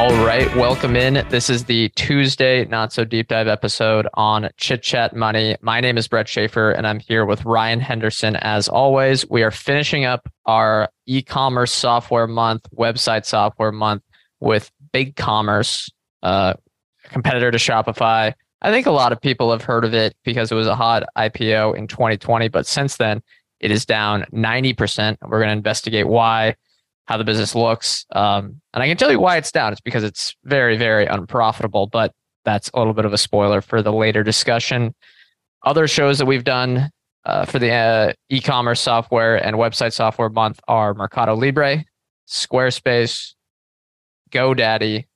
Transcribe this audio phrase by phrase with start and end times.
[0.00, 1.26] All right, welcome in.
[1.28, 5.58] This is the Tuesday Not So Deep Dive episode on Chit Chat Money.
[5.60, 8.36] My name is Brett Schaefer, and I'm here with Ryan Henderson.
[8.36, 14.02] As always, we are finishing up our e commerce software month, website software month
[14.40, 15.92] with BigCommerce.
[16.22, 16.54] Uh,
[17.04, 18.32] a competitor to Shopify.
[18.62, 21.02] I think a lot of people have heard of it because it was a hot
[21.18, 23.22] IPO in 2020, but since then
[23.60, 25.18] it is down 90%.
[25.20, 26.56] We're going to investigate why,
[27.10, 28.06] how the business looks.
[28.12, 29.72] Um, and I can tell you why it's down.
[29.72, 32.12] It's because it's very, very unprofitable, but
[32.44, 34.94] that's a little bit of a spoiler for the later discussion.
[35.64, 36.88] Other shows that we've done
[37.24, 41.84] uh, for the uh, e commerce software and website software month are Mercado Libre,
[42.28, 43.34] Squarespace,
[44.30, 45.06] GoDaddy,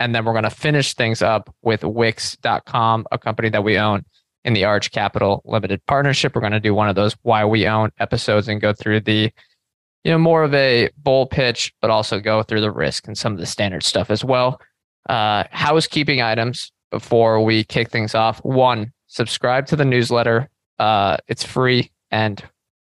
[0.00, 4.06] and then we're going to finish things up with Wix.com, a company that we own
[4.46, 6.34] in the Arch Capital Limited Partnership.
[6.34, 9.30] We're going to do one of those why we own episodes and go through the,
[10.04, 13.32] you know, more of a bull pitch, but also go through the risk and some
[13.32, 14.60] of the standard stuff as well.
[15.08, 18.38] Uh, housekeeping items before we kick things off.
[18.44, 20.48] One, subscribe to the newsletter.
[20.78, 22.42] Uh, it's free and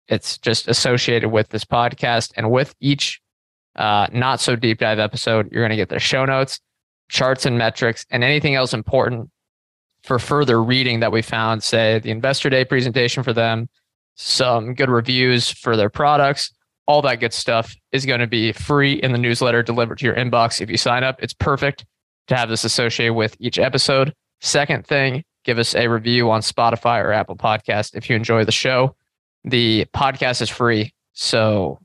[0.08, 2.32] it's just associated with this podcast.
[2.36, 3.22] And with each
[3.76, 6.60] uh, not so deep dive episode, you're going to get the show notes
[7.10, 9.30] charts and metrics, and anything else important
[10.04, 13.68] for further reading that we found, say the investor day presentation for them,
[14.16, 16.54] some good reviews for their products,
[16.90, 20.16] all that good stuff is going to be free in the newsletter delivered to your
[20.16, 21.22] inbox if you sign up.
[21.22, 21.86] It's perfect
[22.28, 24.12] to have this associated with each episode.
[24.42, 28.52] Second thing, give us a review on Spotify or Apple Podcast if you enjoy the
[28.52, 28.96] show.
[29.44, 31.80] The podcast is free, so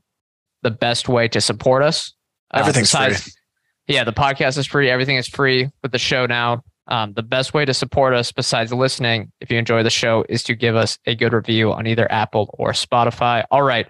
[0.63, 2.11] the best way to support us,
[2.51, 3.31] uh, everything's uh, besides, free
[3.87, 4.89] yeah, the podcast is free.
[4.89, 6.63] Everything is free with the show now.
[6.87, 10.43] Um, the best way to support us, besides listening, if you enjoy the show, is
[10.43, 13.43] to give us a good review on either Apple or Spotify.
[13.51, 13.87] All right,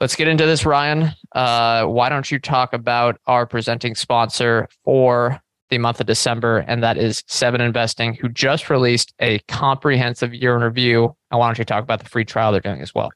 [0.00, 1.10] let's get into this, Ryan.
[1.32, 6.82] Uh, why don't you talk about our presenting sponsor for the month of December, and
[6.82, 11.16] that is Seven Investing, who just released a comprehensive year in review.
[11.30, 13.10] And why don't you talk about the free trial they're doing as well?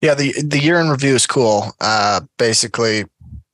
[0.00, 1.72] Yeah, the the year in review is cool.
[1.80, 3.04] Uh, basically,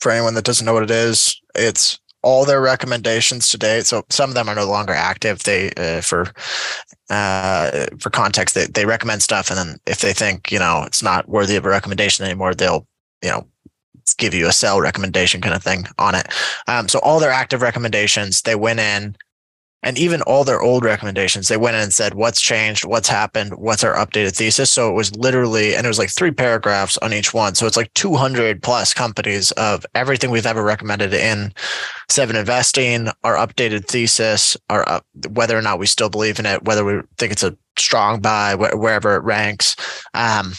[0.00, 3.86] for anyone that doesn't know what it is, it's all their recommendations to date.
[3.86, 5.42] So some of them are no longer active.
[5.42, 6.32] They uh, for
[7.11, 11.03] uh, for context, they they recommend stuff, and then if they think you know it's
[11.03, 12.87] not worthy of a recommendation anymore, they'll
[13.22, 13.47] you know
[14.19, 16.28] give you a sell recommendation kind of thing on it.
[16.69, 19.16] Um, so all their active recommendations, they went in
[19.86, 22.84] and even all their old recommendations they went in and said what's changed?
[22.84, 23.54] What's happened?
[23.54, 24.69] What's our updated thesis?
[24.69, 27.54] So it was literally and it was like three paragraphs on each one.
[27.54, 31.54] So it's like 200 plus companies of everything we've ever recommended in
[32.08, 36.64] seven investing our updated thesis our uh, whether or not we still believe in it
[36.64, 39.76] whether we think it's a strong buy wh- wherever it ranks.
[40.14, 40.54] Um,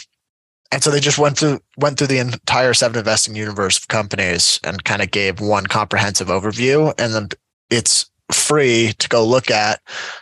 [0.72, 4.58] and so they just went through went through the entire seven investing universe of companies
[4.64, 6.94] and kind of gave one comprehensive overview.
[6.96, 7.28] And then
[7.68, 9.80] it's free to go look at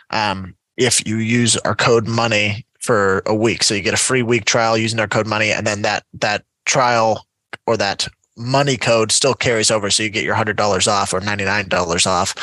[0.09, 3.63] um, if you use our code money for a week.
[3.63, 6.43] So you get a free week trial using our code money, and then that that
[6.65, 7.25] trial
[7.65, 8.07] or that
[8.37, 9.89] money code still carries over.
[9.89, 12.33] So you get your hundred dollars off or ninety nine dollars off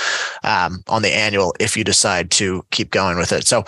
[0.43, 3.47] um, on the annual if you decide to keep going with it.
[3.47, 3.65] So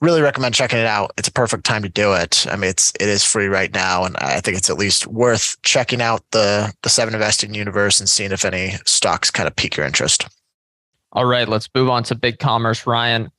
[0.00, 1.12] really recommend checking it out.
[1.16, 2.46] It's a perfect time to do it.
[2.48, 5.56] I mean, it's it is free right now, and I think it's at least worth
[5.62, 9.76] checking out the the seven investing universe and seeing if any stocks kind of pique
[9.76, 10.28] your interest.
[11.12, 12.86] All right, let's move on to big commerce.
[12.86, 13.30] Ryan,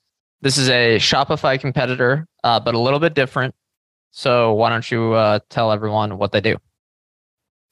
[0.42, 3.54] this is a Shopify competitor, uh, but a little bit different.
[4.12, 6.58] So why don't you uh, tell everyone what they do?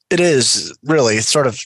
[0.09, 1.59] It is really sort of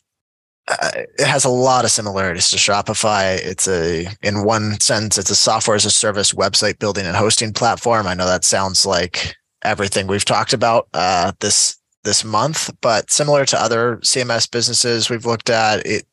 [0.70, 3.38] uh, it has a lot of similarities to Shopify.
[3.38, 7.54] It's a, in one sense, it's a software as a service website building and hosting
[7.54, 8.06] platform.
[8.06, 13.46] I know that sounds like everything we've talked about uh, this this month, but similar
[13.46, 16.06] to other CMS businesses we've looked at, it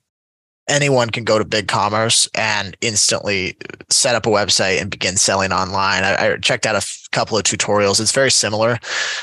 [0.68, 3.56] anyone can go to BigCommerce and instantly
[3.90, 6.04] set up a website and begin selling online.
[6.04, 8.00] I, I checked out a f- couple of tutorials.
[8.00, 8.78] It's very similar.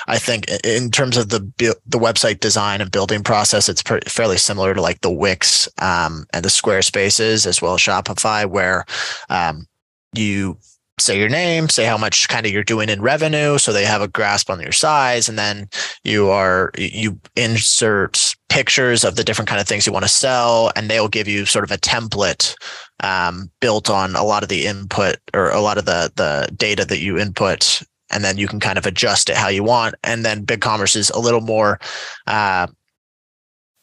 [0.08, 4.74] I think in terms of the the website design and building process, it's fairly similar
[4.74, 8.86] to like the Wix um, and the Squarespaces as well as Shopify, where
[9.30, 9.68] um,
[10.14, 10.58] you
[11.00, 14.02] say your name, say how much kind of you're doing in revenue, so they have
[14.02, 15.68] a grasp on your size, and then
[16.04, 20.72] you are you insert pictures of the different kind of things you want to sell,
[20.76, 22.56] and they'll give you sort of a template
[23.02, 26.86] um, built on a lot of the input or a lot of the the data
[26.86, 29.96] that you input, and then you can kind of adjust it how you want.
[30.04, 31.80] And then BigCommerce is a little more
[32.28, 32.68] uh,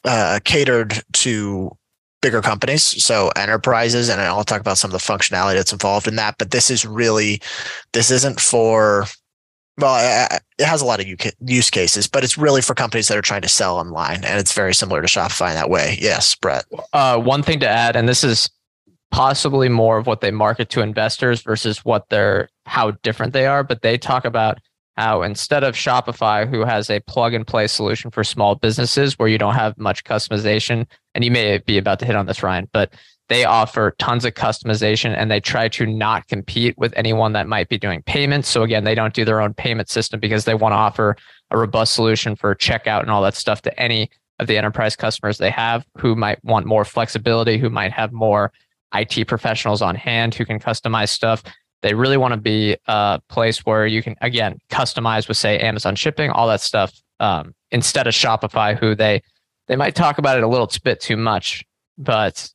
[0.05, 1.77] uh, catered to
[2.23, 6.15] bigger companies, so enterprises, and I'll talk about some of the functionality that's involved in
[6.17, 6.37] that.
[6.39, 7.43] But this is really,
[7.93, 9.07] this isn't for
[9.81, 11.06] well, it has a lot of
[11.41, 14.53] use cases, but it's really for companies that are trying to sell online, and it's
[14.53, 15.99] very similar to Shopify in that way.
[16.00, 16.65] Yes, Brett.
[16.93, 18.50] Uh, one thing to add, and this is
[19.11, 23.65] possibly more of what they market to investors versus what they're how different they are,
[23.65, 24.59] but they talk about
[24.97, 29.29] how instead of Shopify, who has a plug and play solution for small businesses where
[29.29, 32.69] you don't have much customization, and you may be about to hit on this, Ryan,
[32.73, 32.93] but
[33.31, 37.69] they offer tons of customization and they try to not compete with anyone that might
[37.69, 38.49] be doing payments.
[38.49, 41.17] So again, they don't do their own payment system because they want to offer
[41.53, 44.11] a robust solution for checkout and all that stuff to any
[44.41, 48.50] of the enterprise customers they have who might want more flexibility, who might have more
[48.93, 51.44] IT professionals on hand who can customize stuff.
[51.83, 55.94] They really want to be a place where you can again customize with say Amazon
[55.94, 56.93] shipping, all that stuff.
[57.21, 59.23] Um, instead of Shopify, who they
[59.69, 61.65] they might talk about it a little bit too much,
[61.97, 62.50] but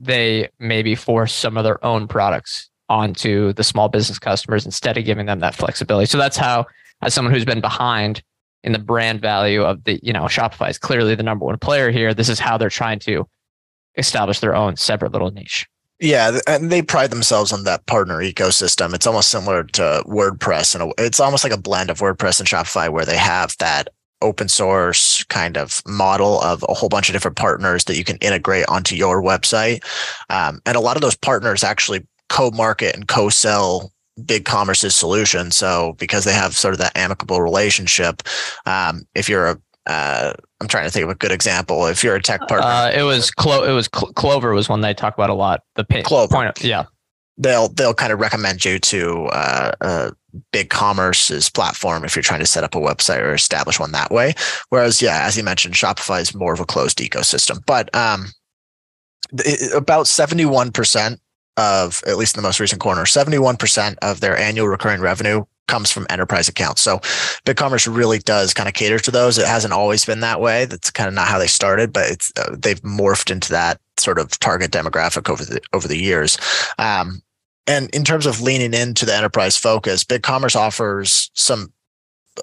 [0.00, 5.04] they maybe force some of their own products onto the small business customers instead of
[5.04, 6.06] giving them that flexibility.
[6.06, 6.66] So that's how,
[7.02, 8.22] as someone who's been behind
[8.64, 11.90] in the brand value of the, you know, Shopify is clearly the number one player
[11.90, 12.12] here.
[12.12, 13.28] This is how they're trying to
[13.96, 15.66] establish their own separate little niche.
[16.00, 18.94] Yeah, and they pride themselves on that partner ecosystem.
[18.94, 22.88] It's almost similar to WordPress, and it's almost like a blend of WordPress and Shopify,
[22.88, 23.88] where they have that
[24.22, 28.16] open source kind of model of a whole bunch of different partners that you can
[28.18, 29.84] integrate onto your website.
[30.28, 33.92] Um, and a lot of those partners actually co-market and co-sell
[34.24, 35.50] big commerce's solution.
[35.50, 38.22] So because they have sort of that amicable relationship,
[38.66, 41.86] um, if you're a uh, I'm trying to think of a good example.
[41.86, 44.82] If you're a tech partner, uh, it was Clo- it was Cl- Clover was one
[44.82, 45.62] they talk about a lot.
[45.74, 46.84] The pay- Clover, point of, yeah
[47.40, 52.46] they'll they'll kind of recommend you to uh, uh, BigCommerce's platform if you're trying to
[52.46, 54.34] set up a website or establish one that way.
[54.68, 57.64] Whereas, yeah, as you mentioned, Shopify is more of a closed ecosystem.
[57.66, 58.26] But um,
[59.74, 61.18] about 71%
[61.56, 65.90] of, at least in the most recent quarter, 71% of their annual recurring revenue comes
[65.92, 66.82] from enterprise accounts.
[66.82, 66.98] So
[67.46, 69.38] BigCommerce really does kind of cater to those.
[69.38, 70.64] It hasn't always been that way.
[70.64, 74.18] That's kind of not how they started, but it's uh, they've morphed into that sort
[74.18, 76.36] of target demographic over the over the years.
[76.78, 77.22] Um,
[77.70, 81.72] and in terms of leaning into the enterprise focus, BigCommerce offers some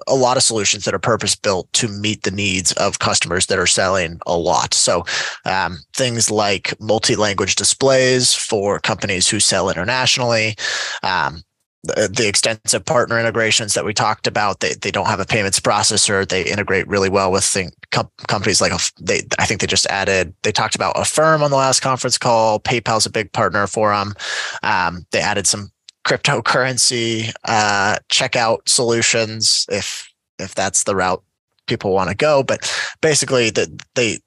[0.06, 3.58] a lot of solutions that are purpose built to meet the needs of customers that
[3.58, 4.72] are selling a lot.
[4.72, 5.04] So
[5.44, 10.56] um, things like multi-language displays for companies who sell internationally,
[11.02, 11.42] um,
[11.84, 14.60] the, the, extensive partner integrations that we talked about.
[14.60, 16.28] They they don't have a payments processor.
[16.28, 19.22] They integrate really well with think, com- companies like they.
[19.38, 20.34] I think they just added.
[20.42, 22.60] They talked about Affirm on the last conference call.
[22.60, 24.14] PayPal's a big partner for them.
[24.62, 25.70] Um, they added some
[26.04, 31.22] cryptocurrency uh, checkout solutions if if that's the route
[31.66, 32.42] people want to go.
[32.42, 32.70] But
[33.00, 34.18] basically, that they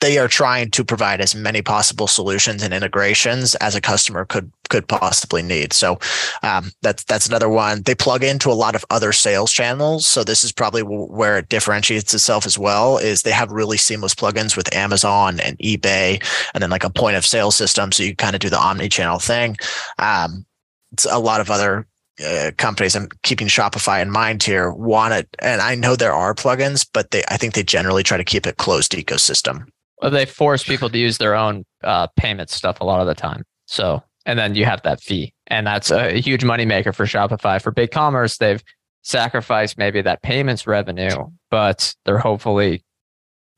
[0.00, 4.50] they are trying to provide as many possible solutions and integrations as a customer could
[4.70, 5.74] could possibly need.
[5.74, 5.98] So
[6.42, 7.82] um, that's that's another one.
[7.82, 10.06] They plug into a lot of other sales channels.
[10.06, 12.96] So this is probably where it differentiates itself as well.
[12.96, 17.16] Is they have really seamless plugins with Amazon and eBay, and then like a point
[17.16, 19.56] of sale system, so you kind of do the omni channel thing.
[19.98, 20.46] Um,
[20.92, 21.86] it's a lot of other
[22.26, 26.34] uh, companies i'm keeping shopify in mind here want it and i know there are
[26.34, 29.64] plugins but they i think they generally try to keep it closed ecosystem
[30.00, 33.14] well, they force people to use their own uh, payment stuff a lot of the
[33.14, 33.44] time.
[33.66, 37.60] So, and then you have that fee, and that's a huge moneymaker for Shopify.
[37.60, 38.62] For big commerce, they've
[39.02, 42.84] sacrificed maybe that payments revenue, but they're hopefully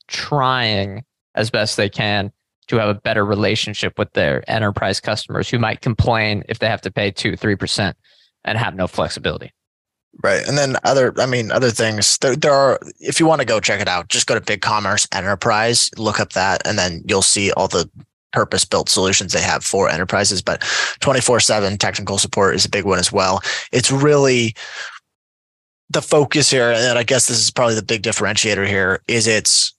[0.07, 1.05] trying
[1.35, 2.33] as best they can
[2.69, 6.83] to have a better relationship with their enterprise customers who might complain if they have
[6.83, 7.97] to pay two, three percent
[8.45, 9.53] and have no flexibility.
[10.23, 10.47] Right.
[10.47, 13.61] And then other, I mean, other things there, there are, if you want to go
[13.61, 17.23] check it out, just go to big commerce Enterprise, look up that, and then you'll
[17.23, 17.89] see all the
[18.33, 20.43] purpose built solutions they have for enterprises.
[20.43, 20.63] But
[21.01, 23.41] 24 7 technical support is a big one as well.
[23.73, 24.55] It's really
[25.91, 26.73] the focus here.
[26.73, 29.75] And I guess this is probably the big differentiator here is it's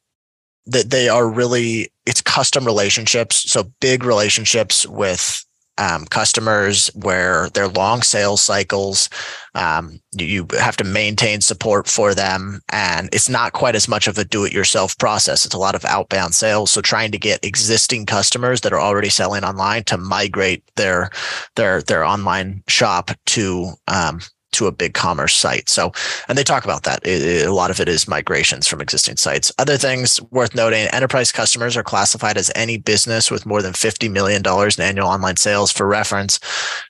[0.65, 3.51] that they are really, it's custom relationships.
[3.51, 5.43] So big relationships with
[5.77, 9.09] um, customers where they're long sales cycles.
[9.55, 14.17] Um, you have to maintain support for them, and it's not quite as much of
[14.17, 15.45] a do-it-yourself process.
[15.45, 16.71] It's a lot of outbound sales.
[16.71, 21.09] So trying to get existing customers that are already selling online to migrate their
[21.55, 24.21] their their online shop to um,
[24.53, 25.69] to a big commerce site.
[25.69, 25.91] So,
[26.27, 27.05] and they talk about that.
[27.05, 29.51] It, it, a lot of it is migrations from existing sites.
[29.59, 34.11] Other things worth noting enterprise customers are classified as any business with more than $50
[34.11, 35.71] million in annual online sales.
[35.71, 36.39] For reference,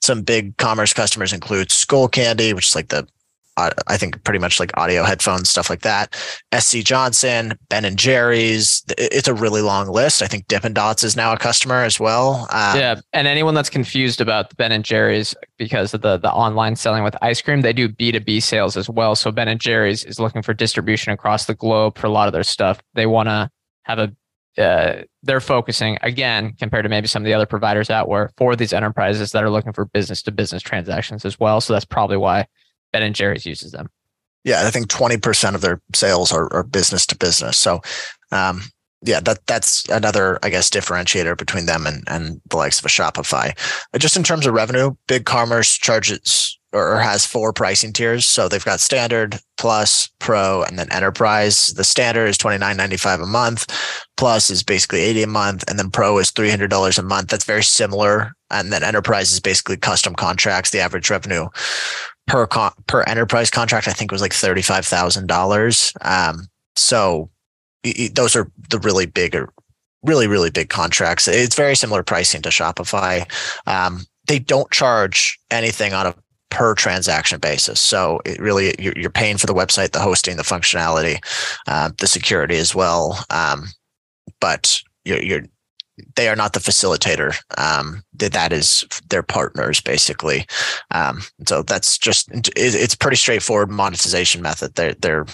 [0.02, 3.08] some big commerce customers include Skullcandy, which is like the
[3.58, 6.16] I think pretty much like audio headphones, stuff like that.
[6.58, 8.84] SC Johnson, Ben and Jerry's.
[8.98, 10.22] It's a really long list.
[10.22, 12.48] I think Dippin' Dots is now a customer as well.
[12.52, 16.76] Um, yeah, and anyone that's confused about Ben and Jerry's because of the the online
[16.76, 19.16] selling with ice cream, they do B two B sales as well.
[19.16, 22.34] So Ben and Jerry's is looking for distribution across the globe for a lot of
[22.34, 22.80] their stuff.
[22.96, 23.50] They want to
[23.84, 24.14] have a
[24.58, 28.56] uh, they're focusing again compared to maybe some of the other providers out where for
[28.56, 31.60] these enterprises that are looking for business to business transactions as well.
[31.60, 32.46] So that's probably why
[32.94, 33.90] Ben and Jerry's uses them.
[34.46, 37.58] Yeah, I think 20% of their sales are, are business to business.
[37.58, 37.82] So,
[38.32, 38.62] um,
[39.06, 42.90] yeah, that that's another, I guess, differentiator between them and, and the likes of a
[42.90, 43.58] Shopify.
[43.98, 48.28] Just in terms of revenue, Big Commerce charges or has four pricing tiers.
[48.28, 51.68] So they've got standard, plus, pro, and then enterprise.
[51.68, 53.68] The standard is twenty nine ninety five a month.
[54.16, 55.64] Plus is basically 80 a month.
[55.68, 57.28] And then pro is $300 a month.
[57.28, 58.34] That's very similar.
[58.52, 60.70] And then enterprise is basically custom contracts.
[60.70, 61.48] The average revenue
[62.28, 62.48] per
[62.88, 65.94] per enterprise contract, I think was like thirty five thousand um, dollars.
[66.76, 67.30] So
[68.14, 69.38] those are the really big,
[70.04, 71.28] really really big contracts.
[71.28, 73.30] It's very similar pricing to Shopify.
[73.68, 76.16] Um, they don't charge anything on a
[76.50, 77.80] per transaction basis.
[77.80, 81.18] So it really you're, you're paying for the website, the hosting, the functionality,
[81.68, 83.26] uh, the security as well.
[83.30, 83.66] Um,
[84.40, 85.42] but you're, you're
[86.16, 87.36] they are not the facilitator.
[87.58, 90.46] Um, that is their partners basically.
[90.92, 94.76] Um, so that's just it's pretty straightforward monetization method.
[94.76, 95.26] They're they're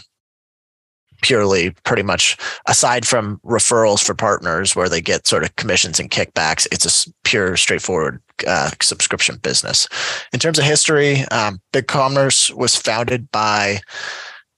[1.22, 2.38] purely pretty much
[2.68, 6.68] aside from referrals for partners where they get sort of commissions and kickbacks.
[6.72, 9.88] It's a pure straightforward uh, subscription business.
[10.32, 13.82] In terms of history, um, Big Commerce was founded by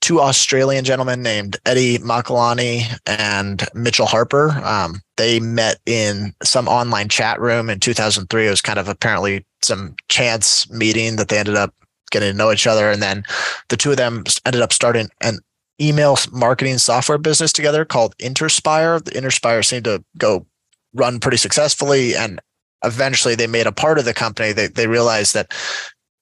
[0.02, 4.50] two Australian gentlemen named Eddie Machaalani and Mitchell Harper.
[4.64, 8.46] Um, they met in some online chat room in 2003.
[8.46, 11.72] It was kind of apparently some chance meeting that they ended up
[12.10, 12.90] getting to know each other.
[12.90, 13.22] And then
[13.68, 15.38] the two of them ended up starting an
[15.80, 19.02] email marketing software business together called Interspire.
[19.02, 20.46] The Interspire seemed to go
[20.94, 22.16] run pretty successfully.
[22.16, 22.40] And
[22.84, 24.52] eventually they made a part of the company.
[24.52, 25.52] They, they realized that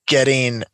[0.07, 0.65] getting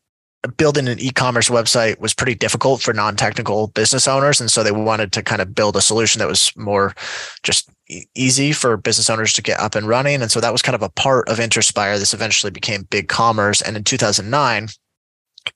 [0.57, 5.12] building an e-commerce website was pretty difficult for non-technical business owners and so they wanted
[5.12, 6.95] to kind of build a solution that was more
[7.43, 7.69] just
[8.14, 10.83] easy for business owners to get up and running and so that was kind of
[10.83, 14.69] a part of interspire this eventually became big commerce and in 2009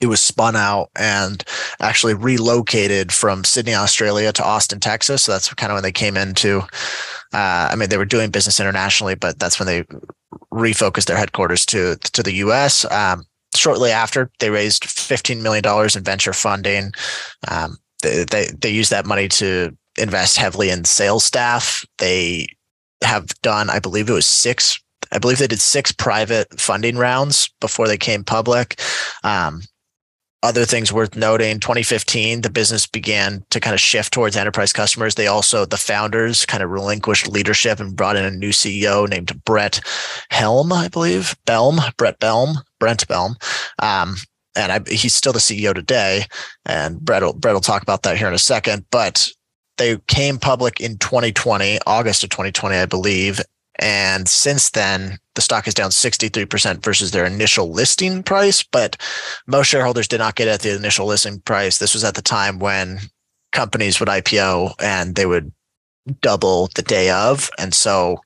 [0.01, 1.43] it was spun out and
[1.81, 5.23] actually relocated from Sydney, Australia to Austin, Texas.
[5.23, 6.61] So that's kind of when they came into,
[7.33, 9.83] uh, I mean, they were doing business internationally, but that's when they
[10.53, 12.85] refocused their headquarters to, to the US.
[12.91, 13.25] Um,
[13.61, 15.65] shortly after, they raised $15 million
[15.95, 16.93] in venture funding.
[17.49, 21.85] Um, they, they, they use that money to invest heavily in sales staff.
[21.99, 22.49] They
[23.05, 24.81] have done, I believe it was six
[25.13, 28.81] I believe they did six private funding rounds before they came public.
[29.25, 29.63] Um,
[30.43, 35.15] other things worth noting 2015 the business began to kind of shift towards enterprise customers
[35.15, 39.39] they also the founders kind of relinquished leadership and brought in a new ceo named
[39.45, 39.81] brett
[40.31, 43.37] helm i believe bellm brett bellm brent bellm
[43.79, 44.17] um,
[44.57, 46.25] and I, he's still the ceo today
[46.67, 49.29] and brett will, brett will talk about that here in a second but
[49.79, 53.41] they came public in 2020 august of 2020 i believe
[53.81, 58.63] and since then, the stock is down 63% versus their initial listing price.
[58.63, 58.97] But
[59.47, 61.79] most shareholders did not get at the initial listing price.
[61.79, 63.01] This was at the time when
[63.53, 65.51] companies would IPO and they would
[66.21, 67.49] double the day of.
[67.59, 68.19] And so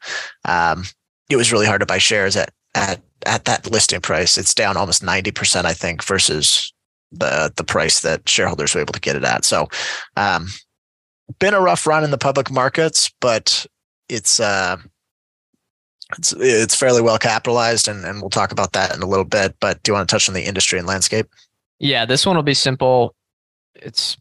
[0.45, 0.85] um,
[1.31, 4.39] it was really hard to buy shares at, at, at that listing price.
[4.39, 6.73] It's down almost 90%, I think, versus
[7.13, 9.45] the, the price that shareholders were able to get it at.
[9.45, 9.69] So,
[10.17, 10.49] um,
[11.39, 13.67] been a rough run in the public markets, but
[14.09, 14.77] it's, uh,
[16.19, 19.57] it's it's fairly well capitalized, and, and we'll talk about that in a little bit.
[19.59, 21.27] But do you want to touch on the industry and landscape?
[21.79, 23.15] Yeah, this one will be simple.
[23.75, 24.17] It's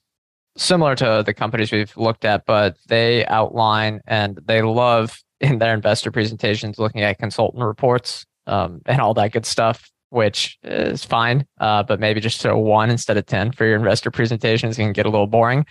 [0.56, 5.74] similar to the companies we've looked at, but they outline and they love in their
[5.74, 11.46] investor presentations looking at consultant reports um, and all that good stuff, which is fine.
[11.60, 15.06] Uh, but maybe just a one instead of 10 for your investor presentations can get
[15.06, 15.66] a little boring.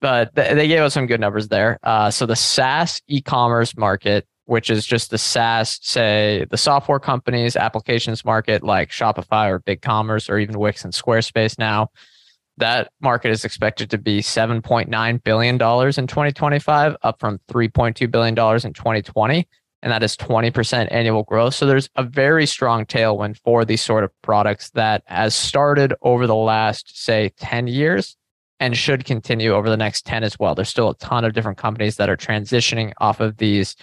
[0.00, 1.78] But th- they gave us some good numbers there.
[1.82, 6.98] Uh, so the SaaS e commerce market which is just the SaaS, say the software
[6.98, 11.90] companies, applications market like Shopify or BigCommerce or even Wix and Squarespace now.
[12.56, 18.72] That market is expected to be $7.9 billion in 2025, up from $3.2 billion in
[18.72, 19.48] 2020.
[19.82, 21.54] And that is 20% annual growth.
[21.54, 26.26] So there's a very strong tailwind for these sort of products that has started over
[26.26, 28.16] the last, say, 10 years
[28.58, 30.54] and should continue over the next 10 as well.
[30.54, 33.74] There's still a ton of different companies that are transitioning off of these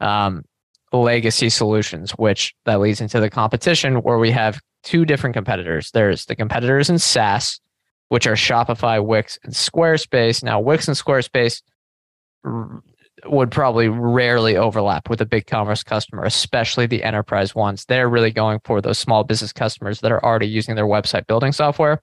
[0.00, 0.44] um,
[0.92, 5.90] legacy solutions, which that leads into the competition where we have two different competitors.
[5.90, 7.60] There's the competitors in SaaS,
[8.08, 10.44] which are Shopify, Wix, and Squarespace.
[10.44, 11.62] Now, Wix and Squarespace
[13.24, 17.84] would probably rarely overlap with a big commerce customer, especially the enterprise ones.
[17.86, 21.52] They're really going for those small business customers that are already using their website building
[21.52, 22.02] software.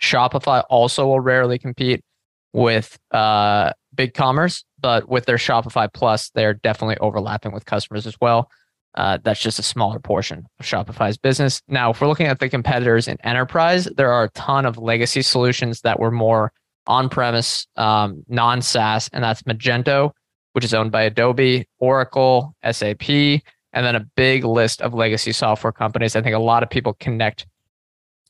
[0.00, 2.04] Shopify also will rarely compete
[2.52, 8.16] with uh, big commerce, but with their Shopify Plus, they're definitely overlapping with customers as
[8.20, 8.50] well.
[8.94, 11.60] Uh, that's just a smaller portion of Shopify's business.
[11.68, 15.20] Now, if we're looking at the competitors in enterprise, there are a ton of legacy
[15.20, 16.52] solutions that were more
[16.86, 20.12] on premise, um, non SaaS, and that's Magento,
[20.56, 23.42] which is owned by Adobe, Oracle, SAP, and
[23.74, 26.16] then a big list of legacy software companies.
[26.16, 27.46] I think a lot of people connect,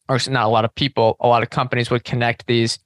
[0.09, 2.81] or not a lot of people, a lot of companies would connect these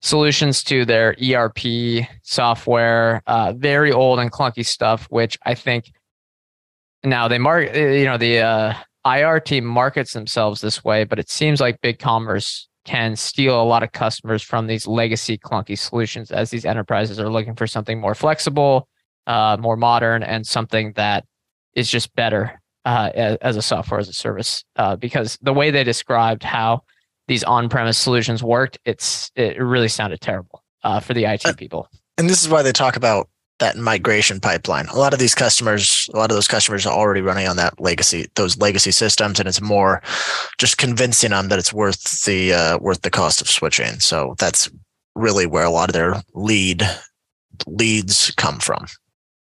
[0.00, 5.90] solutions to their ERP software, uh, very old and clunky stuff, which I think
[7.02, 11.28] now they mark, you know, the uh, IR team markets themselves this way, but it
[11.28, 16.48] seems like BigCommerce can steal a lot of customers from these legacy clunky solutions as
[16.48, 18.88] these enterprises are looking for something more flexible,
[19.26, 21.26] uh, more modern, and something that
[21.74, 23.10] is just better uh,
[23.42, 24.64] as a software as a service.
[24.76, 26.80] Uh, because the way they described how
[27.26, 31.90] these on-premise solutions worked, it's it really sounded terrible uh, for the IT uh, people.
[32.16, 34.86] And this is why they talk about that migration pipeline.
[34.86, 37.80] A lot of these customers, a lot of those customers are already running on that
[37.80, 40.00] legacy, those legacy systems, and it's more
[40.58, 43.98] just convincing them that it's worth the uh, worth the cost of switching.
[44.00, 44.70] So that's
[45.14, 46.82] really where a lot of their lead
[47.66, 48.86] leads come from.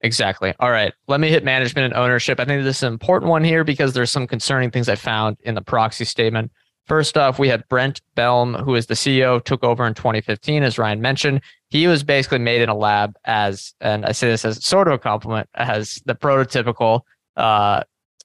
[0.02, 0.54] Exactly.
[0.60, 0.92] All right.
[1.08, 2.38] Let me hit management and ownership.
[2.38, 5.36] I think this is an important one here because there's some concerning things I found
[5.42, 6.52] in the proxy statement.
[6.88, 10.78] First off, we had Brent Bellm, who is the CEO, took over in 2015, as
[10.78, 11.42] Ryan mentioned.
[11.68, 14.94] He was basically made in a lab as, and I say this as sort of
[14.94, 17.02] a compliment, as the prototypical
[17.36, 17.82] uh,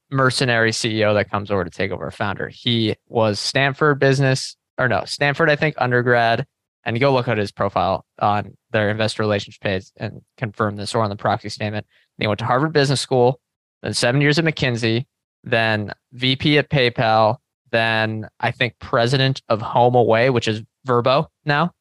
[0.09, 2.47] mercenary CEO that comes over to take over a founder.
[2.47, 6.47] He was Stanford business, or no, Stanford, I think, undergrad.
[6.85, 11.03] And go look at his profile on their investor relations page and confirm this or
[11.03, 11.85] on the proxy statement.
[12.17, 13.39] He went to Harvard Business School,
[13.81, 15.05] then seven years at McKinsey,
[15.43, 17.37] then VP at PayPal,
[17.73, 21.71] then I think president of Home Away, which is Vrbo now.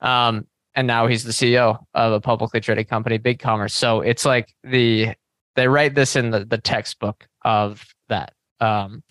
[0.00, 3.74] Um, and now he's the CEO of a publicly traded company, Big Commerce.
[3.74, 5.14] So it's like the
[5.56, 8.34] they write this in the the textbook of that.
[8.60, 9.02] Um,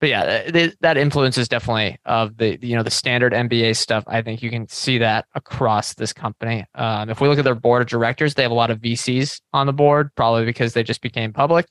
[0.00, 4.04] but yeah, th- that influence is definitely of the you know the standard MBA stuff.
[4.06, 6.64] I think you can see that across this company.
[6.74, 9.40] Um, if we look at their board of directors, they have a lot of VCs
[9.52, 11.66] on the board, probably because they just became public.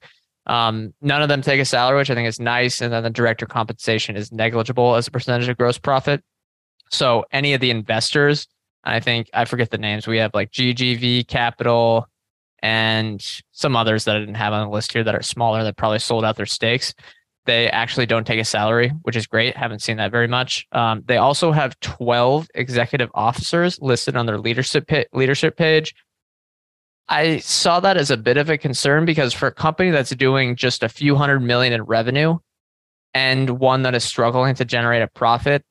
[0.50, 2.82] Um, none of them take a salary, which I think is nice.
[2.82, 6.24] And then the director compensation is negligible as a percentage of gross profit.
[6.90, 8.48] So any of the investors,
[8.84, 10.08] I think I forget the names.
[10.08, 12.08] We have like GGV Capital
[12.64, 15.78] and some others that I didn't have on the list here that are smaller that
[15.78, 16.96] probably sold out their stakes.
[17.46, 19.56] They actually don't take a salary, which is great.
[19.56, 20.68] Haven't seen that very much.
[20.72, 25.94] Um, they also have 12 executive officers listed on their leadership pa- leadership page.
[27.10, 30.56] I saw that as a bit of a concern because for a company that's doing
[30.56, 32.38] just a few hundred million in revenue
[33.16, 35.64] and one that is struggling to generate a profit,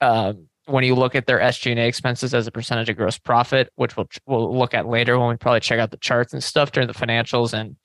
[0.00, 0.32] uh,
[0.66, 4.08] when you look at their SG&A expenses as a percentage of gross profit, which we'll
[4.26, 6.94] we'll look at later when we probably check out the charts and stuff during the
[6.94, 7.76] financials and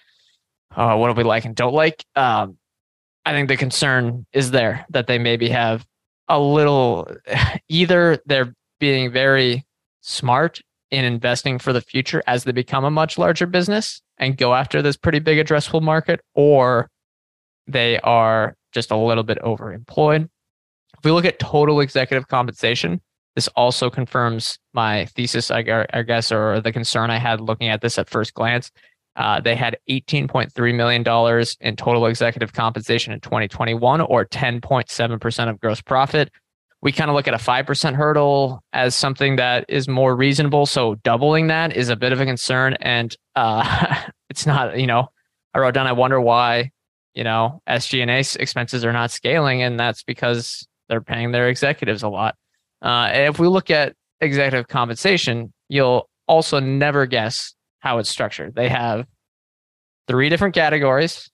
[0.76, 2.06] uh, what do we like and don't like.
[2.15, 2.58] Um,
[3.26, 5.86] I think the concern is there that they maybe have
[6.30, 7.08] a little
[7.67, 9.65] either they're being very
[10.02, 14.54] smart in investing for the future as they become a much larger business and go
[14.54, 16.89] after this pretty big addressable market, or
[17.67, 20.30] they are just a little bit overemployed.
[20.97, 23.02] If we look at total executive compensation,
[23.36, 28.00] this also confirms my thesis, I guess, or the concern I had looking at this
[28.00, 28.71] at first glance.
[29.15, 35.82] Uh, they had $18.3 million in total executive compensation in 2021, or 10.7% of gross
[35.82, 36.32] profit
[36.82, 40.66] we kind of look at a 5% hurdle as something that is more reasonable.
[40.66, 42.76] So doubling that is a bit of a concern.
[42.82, 45.08] And uh, it's not, you know,
[45.54, 46.72] I wrote down, I wonder why,
[47.16, 49.63] you know, SG&A expenses are not scaling.
[49.63, 52.36] And that's because they're paying their executives a lot.
[52.82, 58.56] Uh, if we look at executive compensation, you'll also never guess how it's structured.
[58.56, 59.06] They have
[60.08, 61.30] three different categories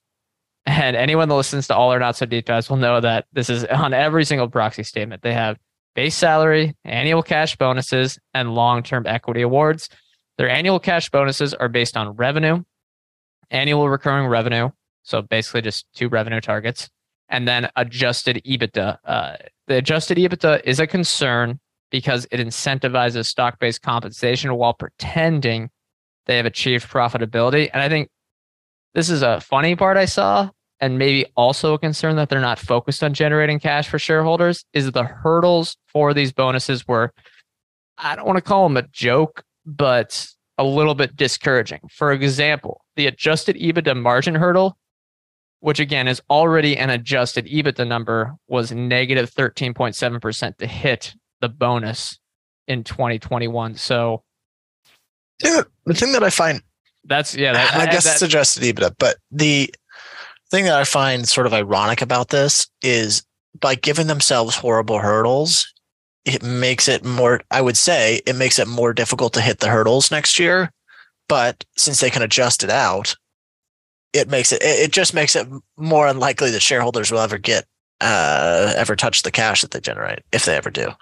[0.66, 3.50] and anyone that listens to all or not so deep dives will know that this
[3.50, 5.22] is on every single proxy statement.
[5.22, 5.58] They have
[5.94, 9.88] base salary, annual cash bonuses, and long term equity awards.
[10.38, 12.62] Their annual cash bonuses are based on revenue,
[13.50, 14.70] annual recurring revenue.
[15.02, 16.88] So basically just two revenue targets.
[17.28, 18.98] And then adjusted EBITDA.
[19.04, 25.70] Uh, the adjusted EBITDA is a concern because it incentivizes stock based compensation while pretending
[26.26, 27.70] they have achieved profitability.
[27.72, 28.08] And I think
[28.94, 32.58] this is a funny part I saw, and maybe also a concern that they're not
[32.58, 37.12] focused on generating cash for shareholders is the hurdles for these bonuses were,
[37.98, 40.26] I don't want to call them a joke, but
[40.58, 41.80] a little bit discouraging.
[41.90, 44.76] For example, the adjusted EBITDA margin hurdle,
[45.60, 52.18] which again is already an adjusted EBITDA number, was negative 13.7% to hit the bonus
[52.68, 53.74] in 2021.
[53.74, 54.22] So,
[55.42, 56.62] yeah, the thing that I find
[57.04, 59.72] that's yeah, that, I guess that, it's adjusted EBITDA, but the
[60.50, 63.22] thing that I find sort of ironic about this is
[63.60, 65.72] by giving themselves horrible hurdles,
[66.24, 69.68] it makes it more, I would say, it makes it more difficult to hit the
[69.68, 70.70] hurdles next year.
[71.28, 73.16] But since they can adjust it out,
[74.12, 77.64] it makes it, it just makes it more unlikely that shareholders will ever get,
[78.00, 80.92] uh, ever touch the cash that they generate if they ever do.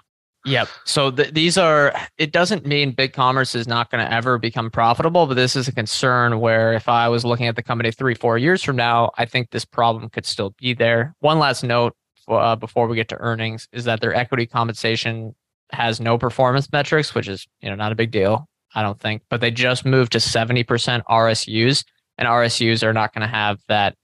[0.45, 0.67] Yep.
[0.83, 4.69] So th- these are, it doesn't mean big commerce is not going to ever become
[4.69, 8.13] profitable, but this is a concern where if I was looking at the company three,
[8.13, 11.15] four years from now, I think this problem could still be there.
[11.19, 11.95] One last note
[12.27, 15.33] uh, before we get to earnings is that their equity compensation
[15.71, 19.23] has no performance metrics, which is, you know, not a big deal, I don't think,
[19.29, 20.65] but they just moved to 70%
[21.09, 21.85] RSUs
[22.17, 23.95] and RSUs are not going to have that,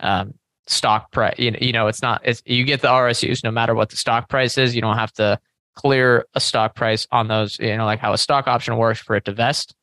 [0.00, 0.34] um,
[0.68, 3.74] stock price you know, you know it's not it's you get the RSUs no matter
[3.74, 5.36] what the stock price is you don't have to
[5.74, 9.16] clear a stock price on those, you know, like how a stock option works for
[9.16, 9.74] it to vest.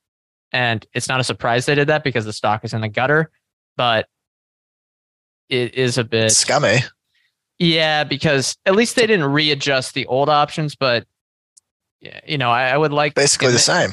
[0.51, 3.29] And it's not a surprise they did that because the stock is in the gutter,
[3.77, 4.07] but
[5.49, 6.79] it is a bit scummy.
[7.59, 11.05] Yeah, because at least they didn't readjust the old options, but
[12.25, 13.91] you know, I, I would like basically the same.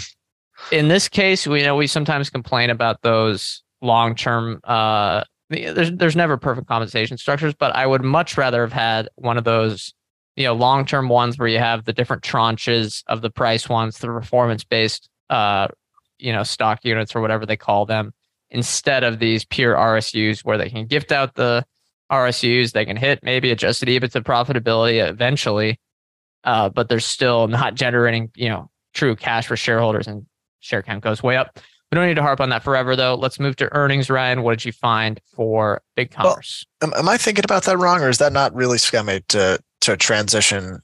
[0.70, 5.92] In this case, we you know we sometimes complain about those long term uh there's
[5.92, 9.92] there's never perfect compensation structures, but I would much rather have had one of those
[10.36, 13.98] you know long term ones where you have the different tranches of the price ones,
[13.98, 15.68] the performance based uh
[16.18, 18.12] you know stock units or whatever they call them,
[18.50, 21.64] instead of these pure RSUs where they can gift out the
[22.10, 25.80] RSUs, they can hit maybe adjusted EBITDA profitability eventually,
[26.44, 30.26] uh, but they're still not generating you know true cash for shareholders and
[30.60, 31.58] share count goes way up.
[31.90, 33.14] We don't need to harp on that forever, though.
[33.14, 34.42] Let's move to earnings, Ryan.
[34.42, 36.66] What did you find for BigCommerce?
[36.82, 39.60] Well, am, am, I thinking about that wrong, or is that not really scummy to
[39.82, 40.82] to transition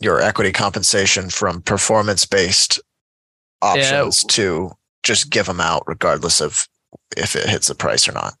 [0.00, 2.80] your equity compensation from performance based
[3.62, 4.28] options yeah.
[4.28, 4.70] to
[5.02, 6.68] just give them out regardless of
[7.16, 8.34] if it hits the price or not.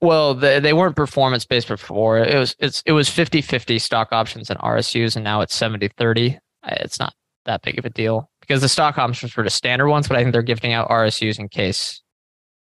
[0.00, 2.18] Well, they, they weren't performance based before.
[2.18, 6.38] It was it's it was 50-50 stock options and RSUs and now it's 70-30.
[6.68, 7.14] It's not
[7.46, 10.20] that big of a deal because the stock options were the standard ones, but I
[10.22, 12.02] think they're gifting out RSUs in case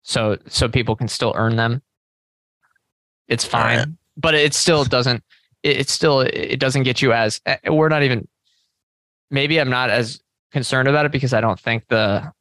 [0.02, 1.82] so so people can still earn them.
[3.28, 3.88] It's fine, right.
[4.18, 5.24] but it still doesn't
[5.64, 8.28] it, still it doesn't get you as eh, we're not even
[9.30, 12.32] maybe I'm not as concerned about it because I don't think the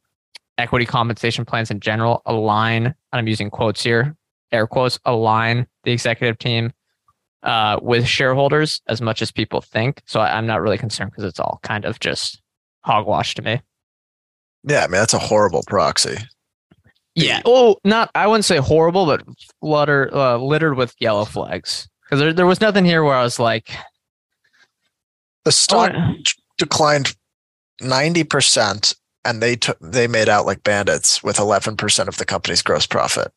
[0.57, 2.85] equity compensation plans in general align.
[2.85, 4.15] And I'm using quotes here,
[4.51, 6.71] air quotes, align the executive team
[7.43, 10.01] uh, with shareholders as much as people think.
[10.05, 12.41] So I, I'm not really concerned because it's all kind of just
[12.81, 13.61] hogwash to me.
[14.63, 16.17] Yeah, I mean that's a horrible proxy.
[17.15, 17.41] Yeah.
[17.45, 19.23] Oh, not I wouldn't say horrible, but
[19.61, 23.39] flutter, uh, littered with yellow flags because there, there was nothing here where I was
[23.39, 23.69] like,
[25.45, 26.13] the stock oh,
[26.57, 27.15] declined
[27.81, 28.95] 90%
[29.25, 33.31] and they took they made out like bandits with 11% of the company's gross profit.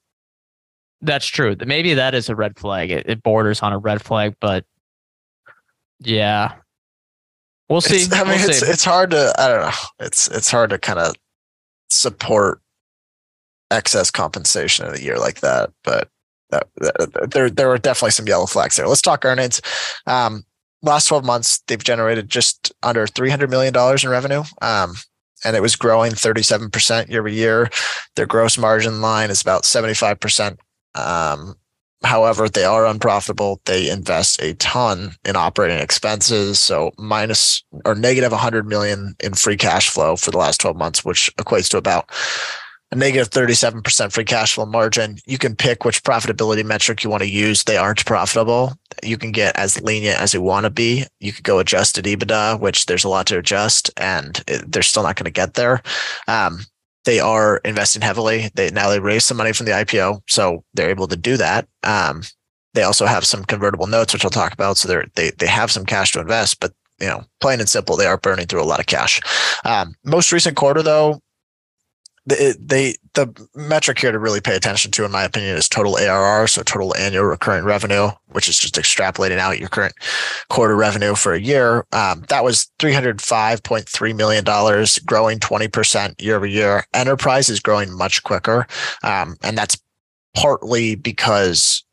[1.03, 1.55] That's true.
[1.67, 2.91] Maybe that is a red flag.
[2.91, 4.65] It, it borders on a red flag, but
[5.99, 6.55] yeah,
[7.69, 7.97] we'll see.
[7.97, 8.67] It's, I mean, we'll it's see.
[8.67, 10.07] it's hard to I don't know.
[10.07, 11.15] It's it's hard to kind of
[11.91, 12.61] support
[13.71, 16.09] excess compensation in a year like that, but
[17.31, 18.89] there there were definitely some yellow flags there.
[18.89, 19.61] Let's talk earnings.
[20.07, 20.45] Um,
[20.83, 24.43] last 12 months, they've generated just under $300 million in revenue.
[24.61, 24.95] Um,
[25.45, 27.71] and it was growing 37% year over year.
[28.17, 30.59] Their gross margin line is about 75%.
[30.95, 31.57] Um,
[32.05, 33.61] however, they are unprofitable.
[33.65, 36.61] They invest a ton in operating expenses.
[36.61, 41.05] So minus or negative 100 million in free cash flow for the last 12 months,
[41.05, 42.11] which equates to about
[42.93, 45.17] a negative 37% free cash flow margin.
[45.27, 47.65] You can pick which profitability metric you want to use.
[47.65, 48.75] They aren't profitable.
[49.03, 51.07] You can get as lenient as you want to be.
[51.19, 55.17] You could go adjusted EBITDA, which there's a lot to adjust, and they're still not
[55.17, 55.83] going to get there.
[56.29, 56.61] Um,
[57.05, 58.51] they are investing heavily.
[58.55, 61.67] They now they raised some money from the IPO, so they're able to do that.
[61.83, 62.23] Um,
[62.75, 64.77] they also have some convertible notes, which I'll talk about.
[64.77, 67.97] So they they they have some cash to invest, but you know, plain and simple,
[67.97, 69.21] they are burning through a lot of cash.
[69.65, 71.21] Um, most recent quarter, though,
[72.27, 75.97] they, they the metric here to really pay attention to, in my opinion, is total
[75.97, 79.95] ARR, so total annual recurring revenue, which is just extrapolating out your current
[80.49, 81.85] quarter revenue for a year.
[81.93, 86.47] Um, that was three hundred five point three million dollars, growing twenty percent year over
[86.47, 86.85] year.
[86.95, 88.67] Enterprise is growing much quicker,
[89.03, 89.77] um, and that's
[90.37, 91.85] partly because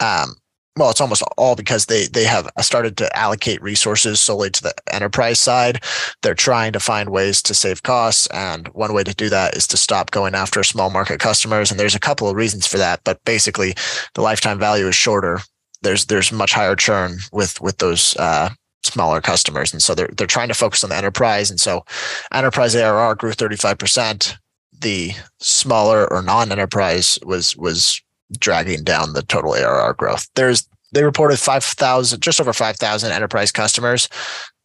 [0.00, 0.34] um,
[0.76, 4.74] well, it's almost all because they they have started to allocate resources solely to the
[4.92, 5.82] enterprise side.
[6.22, 9.66] They're trying to find ways to save costs, and one way to do that is
[9.68, 11.70] to stop going after small market customers.
[11.70, 13.74] And there's a couple of reasons for that, but basically,
[14.14, 15.40] the lifetime value is shorter.
[15.82, 18.50] There's there's much higher churn with with those uh,
[18.84, 21.50] smaller customers, and so they're they're trying to focus on the enterprise.
[21.50, 21.84] And so,
[22.32, 24.38] enterprise ARR grew 35 percent.
[24.72, 28.00] The smaller or non-enterprise was was
[28.38, 30.28] dragging down the total ARR growth.
[30.34, 34.08] There's they reported 5,000 just over 5,000 enterprise customers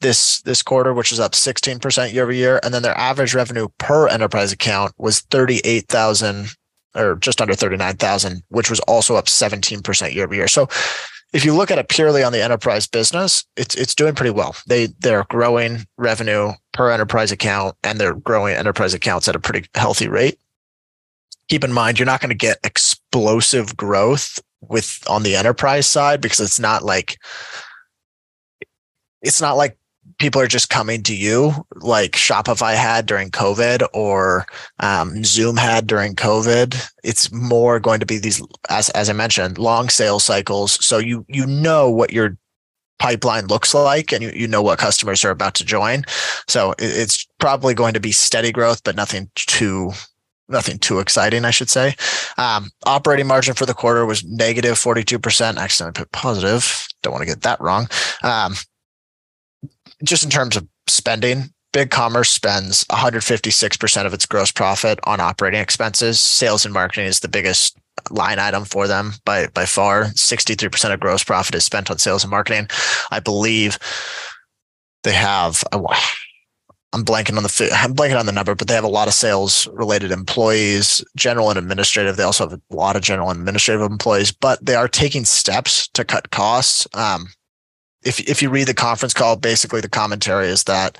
[0.02, 3.68] this this quarter which is up 16% year over year and then their average revenue
[3.78, 6.48] per enterprise account was 38,000
[6.96, 10.48] or just under 39,000 which was also up 17% year over year.
[10.48, 10.68] So
[11.34, 14.56] if you look at it purely on the enterprise business, it's it's doing pretty well.
[14.68, 19.68] They they're growing revenue per enterprise account and they're growing enterprise accounts at a pretty
[19.76, 20.40] healthy rate
[21.48, 22.58] keep in mind you're not going to get
[23.16, 27.18] explosive growth with on the enterprise side because it's not like
[29.22, 29.78] it's not like
[30.20, 34.46] people are just coming to you like Shopify had during COVID or
[34.80, 36.90] um, Zoom had during COVID.
[37.04, 40.84] It's more going to be these, as as I mentioned, long sales cycles.
[40.86, 42.38] So you you know what your
[43.00, 46.04] pipeline looks like and you, you know what customers are about to join.
[46.48, 49.92] So it's probably going to be steady growth, but nothing too
[50.50, 51.96] nothing too exciting, I should say.
[52.38, 55.58] Um, operating margin for the quarter was negative 42%.
[55.58, 56.88] Actually, I put positive.
[57.02, 57.88] Don't want to get that wrong.
[58.24, 58.56] Um,
[60.04, 65.60] just in terms of spending, Big Commerce spends 156% of its gross profit on operating
[65.60, 66.22] expenses.
[66.22, 67.78] Sales and marketing is the biggest
[68.10, 70.06] line item for them by by far.
[70.06, 72.70] 63% of gross profit is spent on sales and marketing.
[73.12, 73.78] I believe
[75.04, 75.64] they have
[76.96, 79.14] I'm blanking on the I'm blanking on the number, but they have a lot of
[79.14, 82.16] sales related employees, general and administrative.
[82.16, 85.90] They also have a lot of general and administrative employees, but they are taking steps
[85.90, 86.88] to cut costs.
[86.94, 87.28] Um,
[88.06, 90.98] if if you read the conference call, basically the commentary is that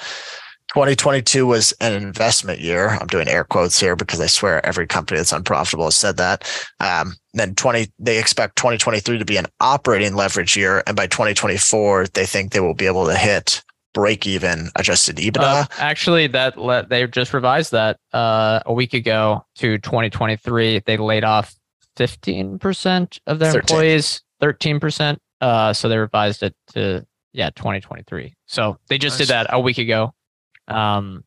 [0.68, 2.90] 2022 was an investment year.
[2.90, 6.44] I'm doing air quotes here because I swear every company that's unprofitable has said that.
[6.82, 12.08] Um, then 20, they expect 2023 to be an operating leverage year, and by 2024,
[12.08, 13.64] they think they will be able to hit
[13.96, 15.40] break even adjusted EBITDA.
[15.42, 20.84] Uh, actually, that let they just revised that uh, a week ago to 2023.
[20.86, 21.56] They laid off
[21.98, 23.60] 15% of their 13.
[23.62, 25.18] employees, 13%.
[25.42, 28.36] Uh, so they revised it to yeah 2023.
[28.46, 29.28] So they just nice.
[29.28, 30.14] did that a week ago.
[30.68, 31.24] Um,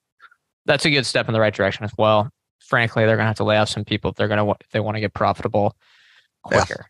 [0.66, 2.30] that's a good step in the right direction as well.
[2.60, 4.96] Frankly, they're gonna have to lay off some people if they're gonna if they want
[4.96, 5.74] to get profitable
[6.42, 6.86] quicker.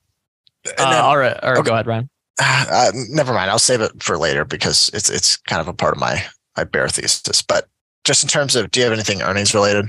[0.64, 0.72] Yeah.
[0.76, 1.68] Uh, then, all right, all right, okay.
[1.68, 2.10] go ahead, Ryan.
[2.70, 3.50] Uh, never mind.
[3.50, 6.24] I'll save it for later because it's it's kind of a part of my
[6.56, 7.42] my bear thesis.
[7.42, 7.66] But
[8.04, 9.86] just in terms of, do you have anything earnings related?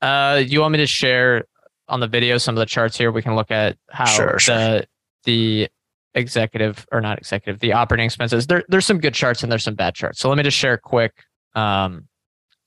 [0.00, 1.44] Uh, you want me to share
[1.88, 3.10] on the video some of the charts here?
[3.10, 4.82] We can look at how sure, the sure.
[5.24, 5.68] the
[6.14, 8.46] executive or not executive, the operating expenses.
[8.46, 10.20] There, there's some good charts and there's some bad charts.
[10.20, 11.24] So let me just share quick.
[11.54, 12.08] Um,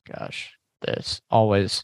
[0.05, 1.83] gosh, this always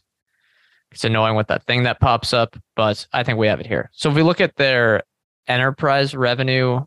[0.92, 3.90] it's annoying with that thing that pops up, but I think we have it here.
[3.92, 5.04] So if we look at their
[5.46, 6.84] enterprise revenue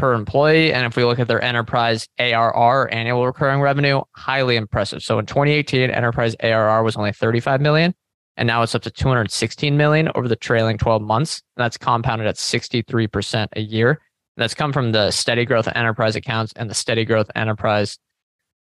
[0.00, 0.72] per employee.
[0.72, 5.02] And if we look at their enterprise ARR, annual recurring revenue, highly impressive.
[5.02, 7.94] So in 2018, enterprise ARR was only 35 million,
[8.38, 11.42] and now it's up to 216 million over the trailing 12 months.
[11.54, 13.90] And that's compounded at 63% a year.
[13.90, 17.98] And that's come from the steady growth of enterprise accounts and the steady growth enterprise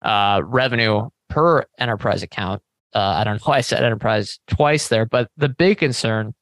[0.03, 2.63] uh, revenue per enterprise account.
[2.97, 6.35] Uh, I don't know why I said enterprise twice there, but the big concern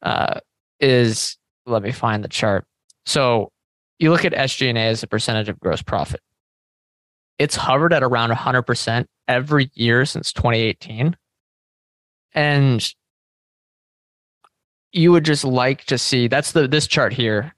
[0.00, 0.40] uh,
[0.80, 2.64] is let me find the chart.
[3.04, 3.51] So
[4.02, 6.20] you look at SG&A as a percentage of gross profit.
[7.38, 11.16] It's hovered at around 100% every year since 2018.
[12.34, 12.94] And
[14.90, 17.54] you would just like to see that's the this chart here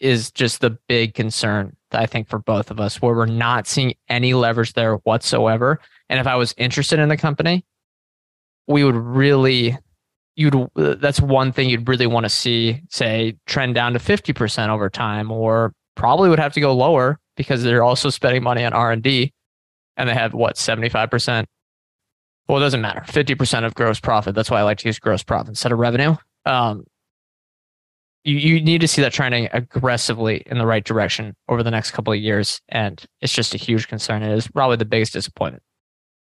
[0.00, 3.66] is just the big concern that I think for both of us where we're not
[3.66, 5.80] seeing any leverage there whatsoever.
[6.08, 7.64] And if I was interested in the company,
[8.66, 9.78] we would really
[10.36, 14.90] you'd that's one thing you'd really want to see say trend down to 50% over
[14.90, 19.32] time or probably would have to go lower because they're also spending money on R&D
[19.96, 21.44] and they have what 75%
[22.48, 25.22] well it doesn't matter 50% of gross profit that's why I like to use gross
[25.22, 26.16] profit instead of revenue.
[26.46, 26.84] Um,
[28.24, 31.92] you, you need to see that trending aggressively in the right direction over the next
[31.92, 34.22] couple of years and it's just a huge concern.
[34.22, 35.62] It is probably the biggest disappointment.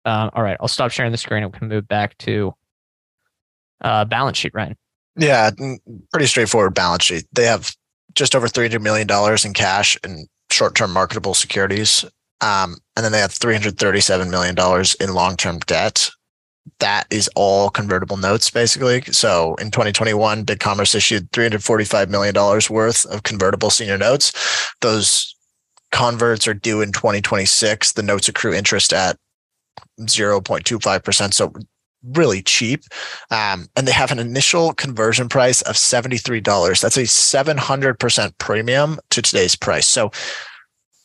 [0.04, 2.56] Um, all right i'll stop sharing the screen and we can move back to
[3.82, 4.76] uh, balance sheet, right?
[5.16, 5.52] Yeah,
[6.12, 7.26] pretty straightforward balance sheet.
[7.34, 7.76] They have
[8.16, 9.08] just over $300 million
[9.46, 12.06] in cash and short term marketable securities.
[12.42, 14.56] Um, and then they have $337 million
[15.00, 16.10] in long term debt.
[16.80, 19.02] That is all convertible notes, basically.
[19.12, 22.36] So in 2021, BigCommerce issued $345 million
[22.70, 24.32] worth of convertible senior notes.
[24.82, 25.36] Those
[25.92, 27.94] converts are due in 2026.
[27.94, 29.18] The notes accrue interest at
[30.02, 31.34] 0.25%.
[31.34, 31.54] So
[32.04, 32.84] really cheap.
[33.30, 36.82] Um, and they have an initial conversion price of $73.
[36.82, 39.88] That's a 700% premium to today's price.
[39.88, 40.12] So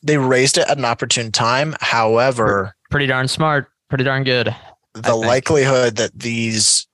[0.02, 1.74] they raised it at an opportune time.
[1.80, 4.54] However, pretty darn smart, pretty darn good.
[4.94, 6.86] The likelihood that these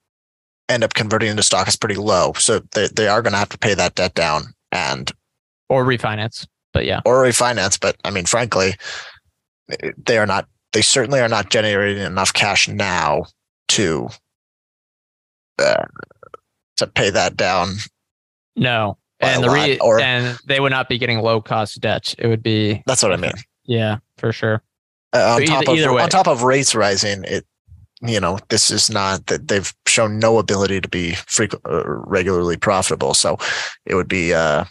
[0.68, 2.32] end up converting into stock is pretty low.
[2.34, 5.12] So they, they are going to have to pay that debt down and
[5.68, 6.46] or refinance.
[6.72, 7.78] But yeah, or refinance.
[7.78, 8.74] But I mean, frankly,
[9.98, 10.48] they are not.
[10.72, 13.24] They certainly are not generating enough cash now
[13.68, 14.08] to
[15.58, 15.84] uh,
[16.76, 17.76] to pay that down.
[18.56, 22.14] No, and the re- or, and they would not be getting low cost debt.
[22.18, 23.32] It would be that's what I mean.
[23.64, 24.62] Yeah, for sure.
[25.14, 27.46] Uh, on top either, of on top of rates rising, it
[28.00, 32.56] you know this is not that they've shown no ability to be frequent uh, regularly
[32.56, 33.14] profitable.
[33.14, 33.38] So
[33.86, 34.64] it would be uh,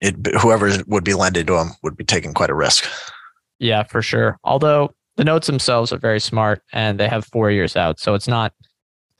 [0.00, 2.86] it whoever would be lending to them would be taking quite a risk.
[3.58, 4.38] Yeah, for sure.
[4.44, 8.28] Although the notes themselves are very smart and they have four years out, so it's
[8.28, 8.52] not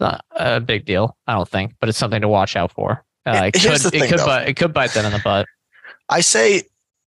[0.01, 3.05] not a big deal, I don't think, but it's something to watch out for.
[3.27, 5.47] Uh, it, could, thing, it, could bite, it could bite that in the butt.
[6.09, 6.65] I say,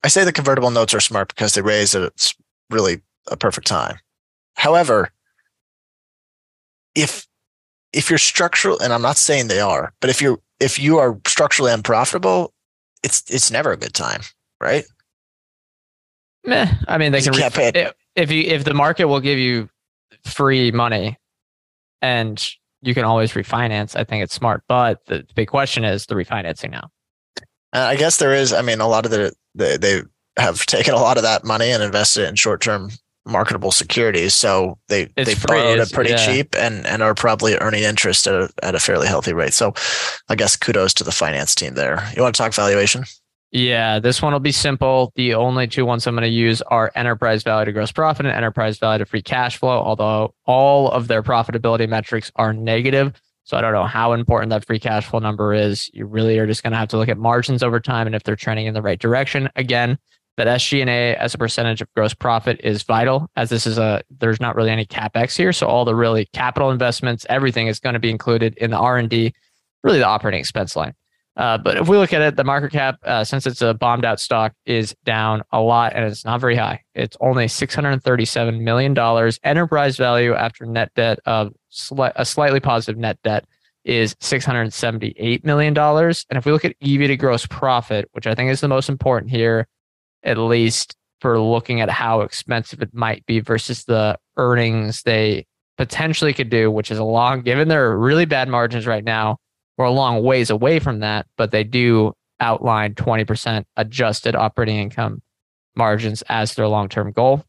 [0.02, 2.34] I say the convertible notes are smart because they raise at it's
[2.70, 3.98] really a perfect time.
[4.54, 5.10] However,
[6.94, 7.26] if
[7.92, 11.18] if you're structural, and I'm not saying they are, but if you're if you are
[11.26, 12.52] structurally unprofitable,
[13.02, 14.22] it's it's never a good time,
[14.60, 14.84] right?
[16.44, 16.72] Meh.
[16.88, 19.68] I mean, they can re- if you if the market will give you
[20.24, 21.18] free money,
[22.02, 22.50] and
[22.82, 23.96] you can always refinance.
[23.96, 26.90] I think it's smart, but the big question is the refinancing now.
[27.72, 28.52] Uh, I guess there is.
[28.52, 30.02] I mean, a lot of the, the they
[30.42, 32.90] have taken a lot of that money and invested in short term
[33.26, 34.34] marketable securities.
[34.34, 36.26] So they it's they free, borrowed it pretty yeah.
[36.26, 39.54] cheap and and are probably earning interest at a, at a fairly healthy rate.
[39.54, 39.74] So
[40.28, 42.08] I guess kudos to the finance team there.
[42.16, 43.04] You want to talk valuation?
[43.52, 45.12] Yeah, this one will be simple.
[45.16, 48.34] The only two ones I'm going to use are enterprise value to gross profit and
[48.34, 53.20] enterprise value to free cash flow, although all of their profitability metrics are negative.
[53.42, 55.90] So I don't know how important that free cash flow number is.
[55.92, 58.22] You really are just going to have to look at margins over time and if
[58.22, 59.48] they're trending in the right direction.
[59.56, 59.98] Again,
[60.36, 64.40] that SG&A as a percentage of gross profit is vital as this is a there's
[64.40, 67.98] not really any capex here, so all the really capital investments, everything is going to
[67.98, 69.34] be included in the R&D,
[69.82, 70.94] really the operating expense line.
[71.36, 74.04] Uh, but if we look at it, the market cap, uh, since it's a bombed
[74.04, 76.82] out stock, is down a lot and it's not very high.
[76.94, 79.32] It's only $637 million.
[79.44, 83.44] Enterprise value after net debt of sli- a slightly positive net debt
[83.84, 85.78] is $678 million.
[85.78, 88.88] And if we look at EV to gross profit, which I think is the most
[88.88, 89.66] important here,
[90.22, 95.46] at least for looking at how expensive it might be versus the earnings they
[95.78, 99.38] potentially could do, which is a long, given their really bad margins right now
[99.80, 105.22] we're a long ways away from that, but they do outline 20% adjusted operating income
[105.74, 107.42] margins as their long term goal.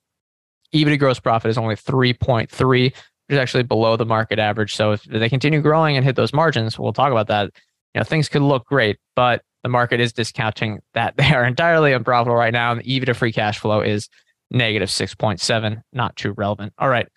[0.74, 2.96] EV to gross profit is only 3.3, which
[3.28, 4.74] is actually below the market average.
[4.74, 7.50] So if they continue growing and hit those margins, we'll talk about that.
[7.94, 11.92] You know, things could look great, but the market is discounting that they are entirely
[11.92, 12.72] unprofitable right now.
[12.72, 14.08] And the EV to free cash flow is
[14.52, 16.72] negative 6.7, not too relevant.
[16.78, 17.10] All right.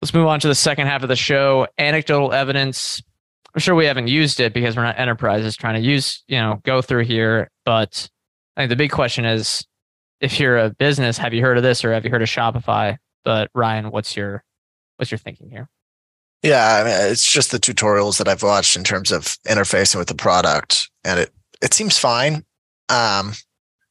[0.00, 1.68] Let's move on to the second half of the show.
[1.78, 3.00] Anecdotal evidence
[3.54, 6.60] I'm sure we haven't used it because we're not enterprises trying to use, you know,
[6.64, 7.50] go through here.
[7.64, 8.08] But
[8.56, 9.66] I think the big question is
[10.20, 12.96] if you're a business, have you heard of this or have you heard of Shopify?
[13.24, 14.42] But Ryan, what's your
[14.96, 15.68] what's your thinking here?
[16.42, 20.08] Yeah, I mean, it's just the tutorials that I've watched in terms of interfacing with
[20.08, 22.44] the product, and it it seems fine.
[22.88, 23.32] Um,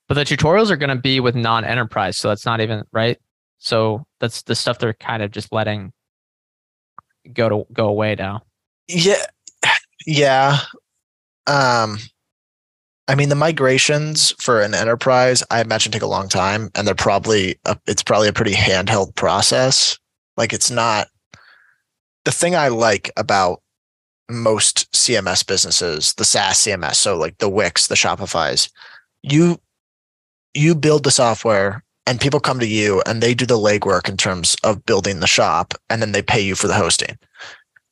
[0.08, 3.18] but the tutorials are going to be with non-enterprise, so that's not even right.
[3.60, 5.94] So that's the stuff they're kind of just letting
[7.32, 8.42] go to go away now.
[8.88, 9.24] Yeah,
[10.06, 10.60] yeah.
[11.48, 11.98] Um,
[13.08, 16.96] I mean, the migrations for an enterprise, I imagine, take a long time, and they're
[16.96, 19.98] probably a, it's probably a pretty handheld process.
[20.38, 21.08] Like, it's not
[22.26, 23.62] the thing I like about
[24.30, 28.70] most CMS businesses, the SaaS CMS, so like the Wix, the Shopify's,
[29.24, 29.60] you
[30.54, 34.18] you build the software and people come to you and they do the legwork in
[34.18, 37.18] terms of building the shop and then they pay you for the hosting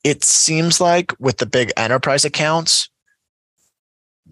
[0.04, 2.88] it seems like with the big enterprise accounts,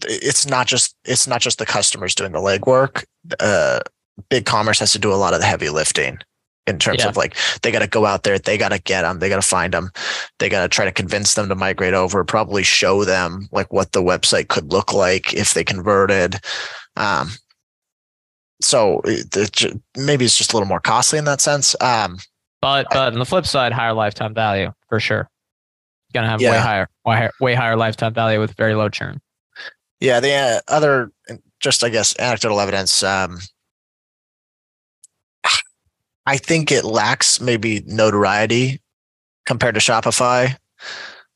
[0.05, 3.05] it's not just it's not just the customers doing the legwork.
[3.41, 3.81] Uh,
[4.31, 6.19] BigCommerce has to do a lot of the heavy lifting,
[6.67, 7.09] in terms Yeah.
[7.09, 9.41] of like they got to go out there, they got to get them, they got
[9.41, 9.91] to find them,
[10.39, 13.93] they got to try to convince them to migrate over, probably show them like what
[13.93, 16.37] the website could look like if they converted.
[16.97, 17.31] Um,
[18.61, 21.75] so it maybe it's just a little more costly in that sense.
[21.81, 22.19] Um,
[22.61, 25.31] But but on the flip side, higher lifetime value for sure.
[26.15, 29.21] Gonna have way higher, way higher, way higher lifetime value with very low churn.
[30.01, 31.11] Yeah, the uh, other,
[31.61, 33.03] just I guess, anecdotal evidence.
[33.03, 33.39] Um,
[36.27, 38.81] I think it lacks maybe notoriety
[39.47, 40.57] compared to Shopify.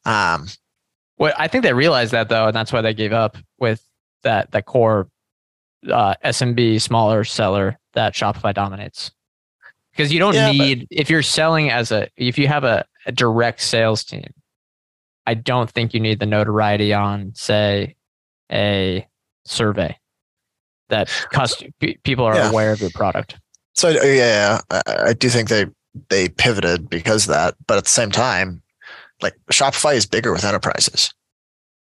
[0.05, 0.47] Um,
[1.19, 3.83] Well, I think they realized that though, and that's why they gave up with
[4.23, 5.09] that that core
[5.91, 9.11] uh, SMB smaller seller that Shopify dominates.
[9.93, 12.85] Because you don't Yeah, but- need if you're selling as a if you have a,
[13.07, 14.27] a direct sales team,
[15.27, 17.97] I don't think you need the notoriety on say
[18.51, 19.07] a
[19.45, 19.97] survey
[20.89, 22.51] that cost, pe- people are Yeah.
[22.51, 23.37] aware of your product.
[23.75, 25.67] so yeah, I, I do think they
[26.09, 28.63] they pivoted because of that, but at the same time,
[29.21, 31.13] like Shopify is bigger with enterprises.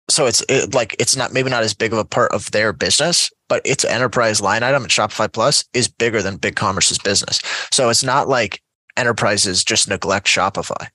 [0.09, 2.73] So it's it, like it's not maybe not as big of a part of their
[2.73, 7.41] business, but its enterprise line item at Shopify Plus is bigger than BigCommerce's business.
[7.73, 8.61] So it's not like
[8.97, 10.89] enterprises just neglect Shopify.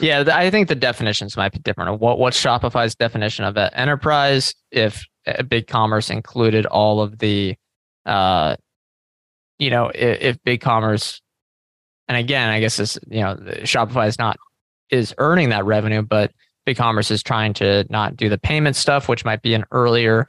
[0.00, 2.00] Yeah, I think the definitions might be different.
[2.00, 4.54] What what's Shopify's definition of an enterprise?
[4.70, 7.56] If BigCommerce included all of the,
[8.06, 8.56] uh,
[9.58, 11.20] you know, if, if BigCommerce,
[12.08, 14.36] and again, I guess this, you know, Shopify is not
[14.90, 16.32] is earning that revenue, but
[16.66, 20.26] BigCommerce is trying to not do the payment stuff, which might be an earlier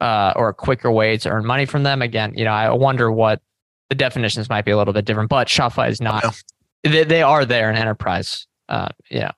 [0.00, 2.02] uh, or a quicker way to earn money from them.
[2.02, 3.40] Again, you know, I wonder what
[3.88, 6.24] the definitions might be a little bit different, but Shopify is not.
[6.84, 8.46] They, they are there in enterprise.
[8.68, 9.32] Uh, you know,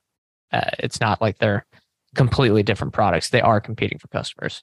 [0.53, 1.67] uh, it's not like they're
[2.15, 3.31] completely different products.
[3.31, 4.63] They are competing for customers.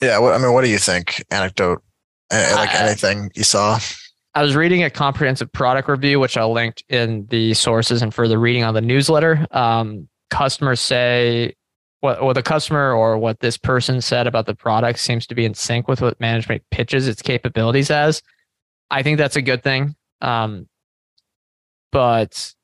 [0.00, 1.24] Yeah, what, I mean, what do you think?
[1.30, 1.82] Anecdote,
[2.30, 3.78] uh, like I- anything you saw?
[4.34, 8.38] I was reading a comprehensive product review, which I linked in the sources and further
[8.38, 9.44] reading on the newsletter.
[9.50, 11.54] Um, customers say
[12.00, 15.44] what, what the customer or what this person said about the product seems to be
[15.44, 18.22] in sync with what management pitches its capabilities as.
[18.90, 19.96] I think that's a good thing.
[20.20, 20.68] Um,
[21.92, 22.54] but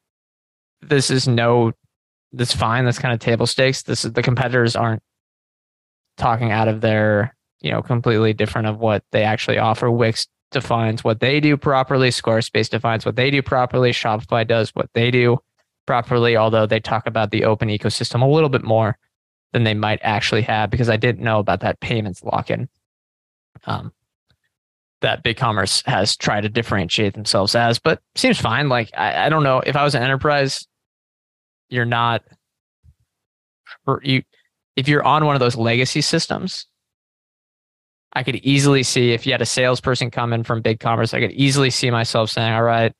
[0.83, 1.73] this is no,
[2.33, 2.85] that's fine.
[2.85, 3.83] That's kind of table stakes.
[3.83, 5.03] This is the competitors aren't
[6.17, 9.91] talking out of their, you know, completely different of what they actually offer.
[9.91, 12.11] Wix defines what they do properly.
[12.11, 13.91] Squarespace defines what they do properly.
[13.91, 15.39] Shopify does what they do
[15.87, 18.97] properly, although they talk about the open ecosystem a little bit more
[19.53, 22.69] than they might actually have because I didn't know about that payments lock in.
[23.67, 23.93] Um,
[25.05, 28.71] that BigCommerce has tried to differentiate themselves as, but seems fine.
[28.71, 30.67] Like, I, I don't know if I was an enterprise,
[31.69, 32.23] you're not,
[33.85, 34.23] for you,
[34.77, 36.67] if you're on one of those legacy systems,
[38.15, 41.33] I could easily see if you had a salesperson come in from BigCommerce, I could
[41.33, 42.93] easily see myself saying, "All right,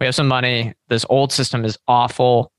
[0.00, 0.74] we have some money.
[0.88, 2.50] This old system is awful,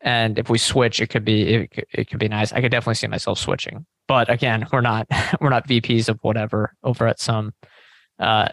[0.00, 2.96] and if we switch, it could be it, it could be nice." I could definitely
[2.96, 3.86] see myself switching.
[4.08, 5.06] But again, we're not
[5.40, 7.54] we're not VPs of whatever over at some
[8.18, 8.48] uh,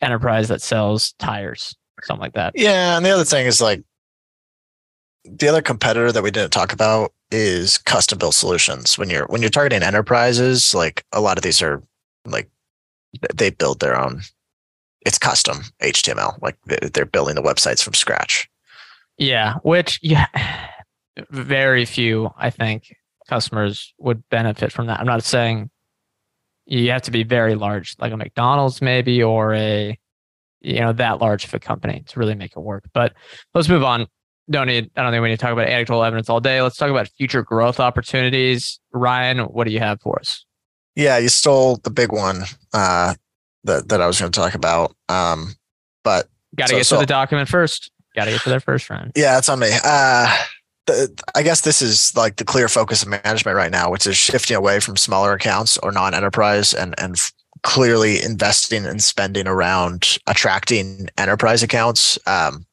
[0.00, 2.52] enterprise that sells tires, something like that.
[2.54, 3.82] Yeah, and the other thing is like
[5.24, 8.98] the other competitor that we didn't talk about is custom built solutions.
[8.98, 11.82] When you're when you're targeting enterprises, like a lot of these are
[12.24, 12.48] like
[13.34, 14.22] they build their own.
[15.06, 18.48] It's custom HTML, like they're building the websites from scratch.
[19.16, 20.26] Yeah, which yeah,
[21.30, 22.94] very few I think
[23.28, 25.00] customers would benefit from that.
[25.00, 25.70] I'm not saying
[26.68, 29.98] you have to be very large, like a McDonald's maybe, or a
[30.60, 32.84] you know that large of a company to really make it work.
[32.92, 33.14] But
[33.54, 34.06] let's move on.
[34.50, 34.90] Don't need.
[34.96, 36.62] I don't think we need to talk about anecdotal evidence all day.
[36.62, 38.80] Let's talk about future growth opportunities.
[38.92, 40.44] Ryan, what do you have for us?
[40.94, 42.42] Yeah, you stole the big one
[42.72, 43.14] uh,
[43.64, 44.94] that that I was going to talk about.
[45.08, 45.54] Um,
[46.04, 47.90] but Got to So- get so- to the document first.
[48.16, 49.12] Got to get to their first, Ryan.
[49.14, 49.70] Yeah, it's on me.
[49.84, 50.34] Uh,
[50.88, 54.16] the, I guess this is like the clear focus of management right now, which is
[54.16, 57.16] shifting away from smaller accounts or non-enterprise and and
[57.62, 62.18] clearly investing and spending around attracting enterprise accounts.
[62.26, 62.66] Um,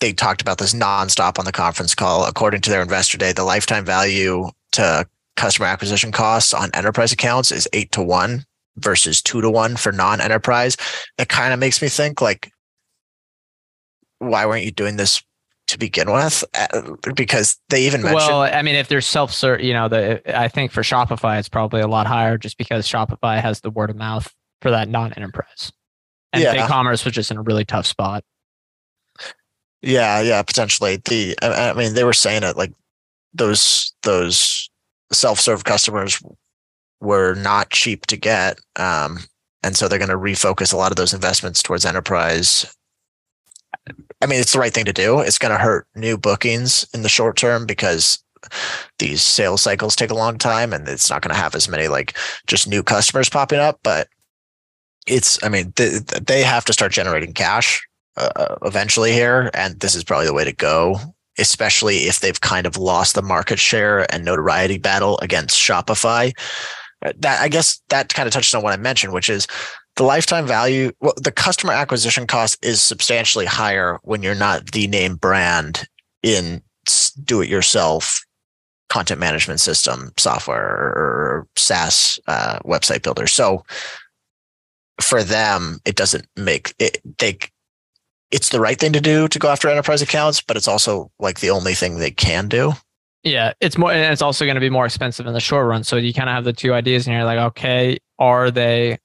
[0.00, 2.24] they talked about this nonstop on the conference call.
[2.24, 7.52] According to their investor day, the lifetime value to customer acquisition costs on enterprise accounts
[7.52, 8.44] is eight to one
[8.76, 10.76] versus two to one for non-enterprise.
[11.18, 12.50] It kind of makes me think like,
[14.18, 15.22] why weren't you doing this
[15.72, 16.44] to begin with?
[16.54, 20.22] Uh, Because they even mentioned, Well, I mean, if there's self serve, you know, the
[20.38, 23.90] I think for Shopify, it's probably a lot higher just because Shopify has the word
[23.90, 25.72] of mouth for that non-enterprise,
[26.32, 26.54] and Yeah.
[26.66, 28.24] BigCommerce was just in a really tough spot.
[29.82, 30.96] yeah, yeah, potentially.
[30.96, 32.72] The, I, I mean, they were saying it like
[33.34, 34.70] those those
[35.12, 36.22] self-serve customers
[37.00, 39.18] were not cheap to get, um,
[39.64, 42.72] and so they're going to refocus a lot of those investments towards enterprise.
[44.22, 45.20] I mean, it's the right thing to do.
[45.20, 48.22] It's going to hurt new bookings in the short term because
[48.98, 51.88] these sales cycles take a long time and it's not going to have as many
[51.88, 52.16] like
[52.46, 53.80] just new customers popping up.
[53.82, 54.08] But
[55.06, 57.84] it's, I mean, th- they have to start generating cash
[58.16, 59.50] uh, uh, eventually here.
[59.54, 60.98] And this is probably the way to go,
[61.38, 66.32] especially if they've kind of lost the market share and notoriety battle against Shopify.
[67.04, 69.48] Uh, that I guess that kind of touches on what I mentioned, which is
[69.96, 74.86] the lifetime value, well, the customer acquisition cost is substantially higher when you're not the
[74.86, 75.86] name brand
[76.22, 76.62] in
[77.24, 78.24] do it yourself
[78.88, 83.26] content management system software or SaaS uh, website builder.
[83.26, 83.64] So
[85.00, 87.38] for them, it doesn't make it, they,
[88.30, 91.40] it's the right thing to do to go after enterprise accounts, but it's also like
[91.40, 92.72] the only thing they can do.
[93.24, 95.84] Yeah, it's more, and it's also going to be more expensive in the short run.
[95.84, 98.98] So you kind of have the two ideas, and you're like, okay, are they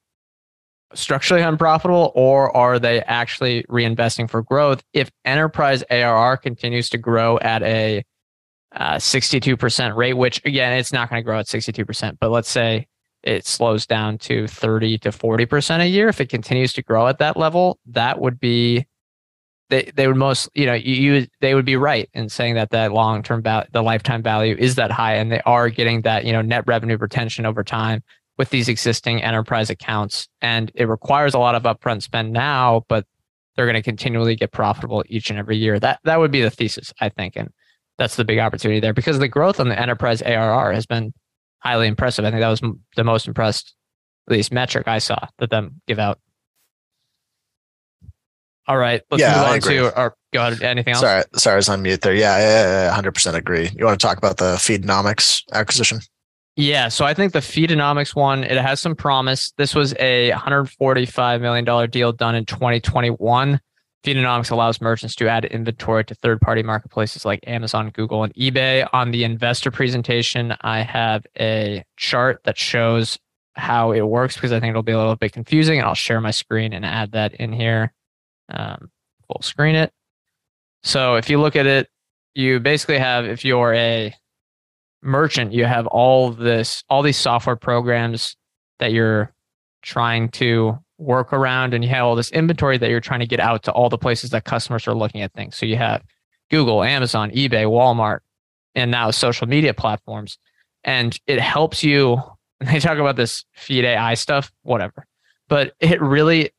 [0.94, 4.84] structurally unprofitable or are they actually reinvesting for growth?
[4.94, 8.04] If enterprise ARR continues to grow at a
[8.76, 12.88] uh, 62% rate, which again, it's not going to grow at 62%, but let's say
[13.24, 16.08] it slows down to 30 to 40% a year.
[16.08, 18.86] If it continues to grow at that level, that would be
[19.70, 22.70] they, they would most you know you, you they would be right in saying that
[22.70, 26.26] that long term value the lifetime value is that high and they are getting that
[26.26, 28.02] you know net revenue retention over time
[28.38, 30.28] with these existing enterprise accounts.
[30.42, 33.06] And it requires a lot of upfront spend now, but
[33.56, 35.80] they're going to continually get profitable each and every year.
[35.80, 37.36] That that would be the thesis, I think.
[37.36, 37.50] And
[37.98, 41.14] that's the big opportunity there because the growth on the enterprise ARR has been
[41.60, 42.24] highly impressive.
[42.24, 42.62] I think that was
[42.96, 43.76] the most impressed,
[44.28, 46.20] at least metric I saw that them give out.
[48.68, 50.62] All right, let's yeah, move on to or go ahead.
[50.62, 51.02] Anything else?
[51.02, 52.14] Sorry, sorry, I was on mute there.
[52.14, 53.70] Yeah, hundred percent agree.
[53.76, 56.02] You want to talk about the Feedonomics acquisition?
[56.60, 59.52] Yeah, so I think the Feedonomics one it has some promise.
[59.58, 63.62] This was a 145 million dollar deal done in 2021.
[64.04, 68.88] Feedonomics allows merchants to add inventory to third-party marketplaces like Amazon, Google, and eBay.
[68.92, 73.20] On the investor presentation, I have a chart that shows
[73.56, 75.78] how it works because I think it'll be a little bit confusing.
[75.78, 77.94] And I'll share my screen and add that in here.
[78.50, 78.90] Um,
[79.28, 79.92] full screen it.
[80.82, 81.88] So if you look at it,
[82.34, 84.16] you basically have if you're a
[85.02, 88.36] merchant, you have all this, all these software programs
[88.80, 89.34] that you're
[89.82, 93.40] trying to work around, and you have all this inventory that you're trying to get
[93.40, 95.56] out to all the places that customers are looking at things.
[95.56, 96.04] So you have
[96.50, 98.20] Google, Amazon, eBay, Walmart,
[98.76, 100.38] and now social media platforms.
[100.84, 102.22] And it helps you.
[102.60, 105.06] They talk about this feed AI stuff, whatever,
[105.48, 106.50] but it really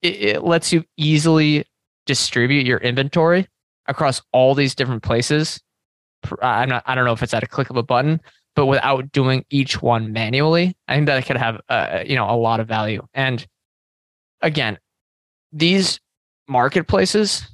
[0.00, 1.64] it, it lets you easily
[2.06, 3.48] distribute your inventory
[3.86, 5.60] across all these different places
[6.42, 8.20] I'm not, I don't know if it's at a click of a button,
[8.54, 12.36] but without doing each one manually, I think that could have, uh, you know, a
[12.36, 13.06] lot of value.
[13.14, 13.46] And
[14.40, 14.78] again,
[15.52, 16.00] these
[16.48, 17.48] marketplaces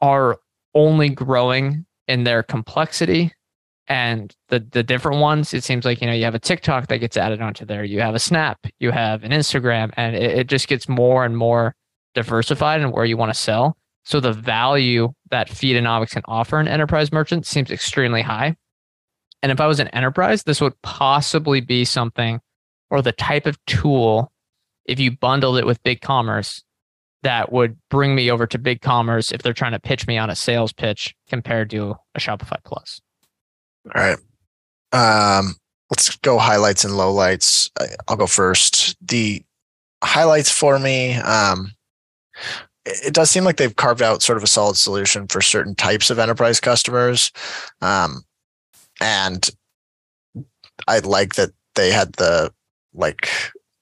[0.00, 0.38] are
[0.74, 3.32] only growing in their complexity
[3.88, 6.98] and the the different ones it seems like you know you have a tiktok that
[6.98, 10.46] gets added onto there you have a snap you have an instagram and it, it
[10.46, 11.74] just gets more and more
[12.14, 13.76] diversified in where you want to sell
[14.08, 18.56] so the value that Feedonomics can offer an enterprise merchant seems extremely high.
[19.42, 22.40] And if I was an enterprise, this would possibly be something
[22.88, 24.32] or the type of tool,
[24.86, 26.62] if you bundled it with BigCommerce,
[27.22, 30.34] that would bring me over to BigCommerce if they're trying to pitch me on a
[30.34, 33.02] sales pitch compared to a Shopify Plus.
[33.94, 34.18] All right.
[34.92, 35.54] Um,
[35.90, 37.70] let's go highlights and lowlights.
[38.08, 38.96] I'll go first.
[39.06, 39.44] The
[40.02, 41.72] highlights for me, um,
[42.88, 46.10] it does seem like they've carved out sort of a solid solution for certain types
[46.10, 47.32] of enterprise customers.
[47.82, 48.22] Um,
[49.00, 49.48] and
[50.86, 52.52] I like that they had the
[52.94, 53.28] like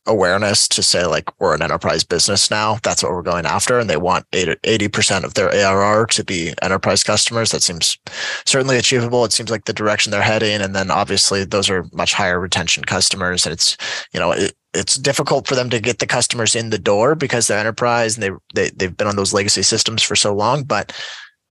[0.06, 2.78] awareness to say like we're an enterprise business now.
[2.82, 3.78] That's what we're going after.
[3.78, 7.50] And they want 80% of their arr to be enterprise customers.
[7.50, 7.98] That seems
[8.44, 9.24] certainly achievable.
[9.24, 10.60] It seems like the direction they're heading.
[10.60, 13.46] And then obviously those are much higher retention customers.
[13.46, 13.76] And it's
[14.12, 17.46] you know it, it's difficult for them to get the customers in the door because
[17.46, 20.64] they're enterprise and they, they they've been on those legacy systems for so long.
[20.64, 20.92] But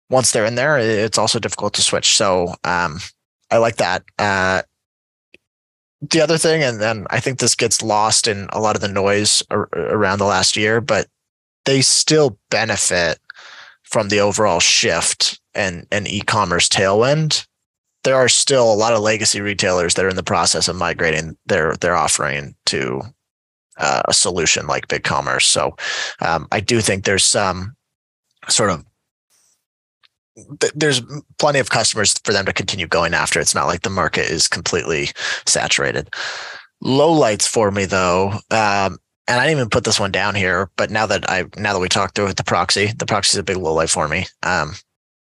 [0.10, 2.16] once they're in there, it's also difficult to switch.
[2.16, 3.00] So um,
[3.52, 4.04] I like that.
[4.20, 4.62] Uh,
[6.02, 8.88] the other thing, and then I think this gets lost in a lot of the
[8.88, 11.08] noise ar- around the last year, but
[11.66, 13.20] they still benefit
[13.84, 17.48] from the overall shift and and e-commerce tailwind
[18.06, 21.36] there are still a lot of legacy retailers that are in the process of migrating
[21.48, 23.02] their their offering to
[23.78, 25.42] uh, a solution like BigCommerce.
[25.42, 25.76] So
[26.22, 27.76] um, I do think there's some
[28.48, 28.86] sort of
[30.76, 31.02] there's
[31.40, 33.40] plenty of customers for them to continue going after.
[33.40, 35.10] It's not like the market is completely
[35.46, 36.14] saturated.
[36.82, 38.34] Low lights for me though.
[38.52, 41.74] Um, and I didn't even put this one down here, but now that I now
[41.74, 44.08] that we talked through it, the proxy, the proxy is a big low light for
[44.08, 44.28] me.
[44.44, 44.74] Um,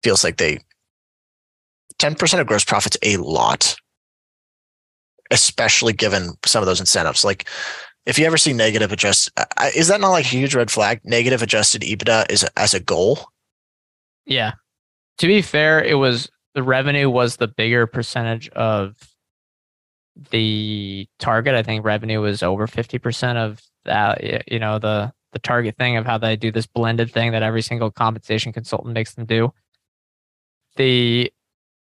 [0.03, 0.59] feels like they
[1.99, 3.75] 10% of gross profits a lot,
[5.31, 7.23] especially given some of those incentives.
[7.23, 7.47] Like
[8.05, 9.29] if you ever see negative adjust,
[9.75, 11.01] is that not like a huge red flag?
[11.03, 13.19] Negative adjusted EBITDA is as a goal.
[14.25, 14.53] Yeah.
[15.19, 18.95] To be fair, it was the revenue was the bigger percentage of
[20.31, 21.55] the target.
[21.55, 26.05] I think revenue was over 50% of that, you know, the, the target thing of
[26.05, 29.53] how they do this blended thing that every single compensation consultant makes them do.
[30.77, 31.31] The,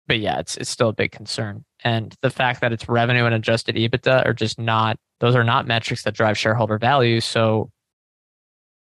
[0.06, 1.64] but yeah, it's, it's still a big concern.
[1.84, 5.66] And the fact that it's revenue and adjusted EBITDA are just not, those are not
[5.66, 7.20] metrics that drive shareholder value.
[7.20, 7.70] So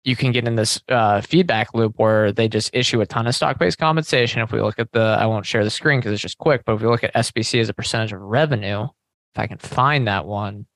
[0.03, 3.35] you can get in this uh, feedback loop where they just issue a ton of
[3.35, 4.41] stock based compensation.
[4.41, 6.75] If we look at the, I won't share the screen because it's just quick, but
[6.75, 10.25] if we look at SBC as a percentage of revenue, if I can find that
[10.25, 10.67] one,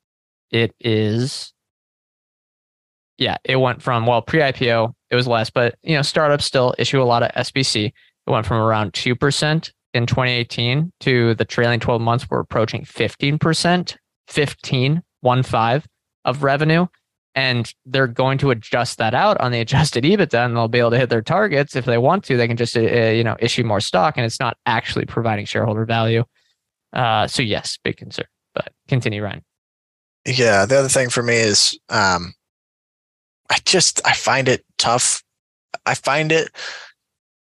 [0.52, 1.54] it is
[3.18, 7.02] yeah, it went from well pre-IPO it was less, but you know startups still issue
[7.02, 7.88] a lot of SBC.
[7.88, 7.94] It
[8.32, 13.40] went from around two percent in 2018 to the trailing 12 months we're approaching 15
[13.40, 15.86] percent, 15 one five
[16.26, 16.88] of revenue,
[17.36, 20.92] and they're going to adjust that out on the adjusted EBITDA, and they'll be able
[20.92, 22.38] to hit their targets if they want to.
[22.38, 25.86] They can just uh, you know issue more stock, and it's not actually providing shareholder
[25.86, 26.24] value.
[26.94, 28.26] Uh, so yes, big concern.
[28.56, 29.44] But continue, Ryan.
[30.26, 32.34] Yeah, the other thing for me is um,
[33.50, 35.24] I just I find it tough.
[35.86, 36.50] I find it.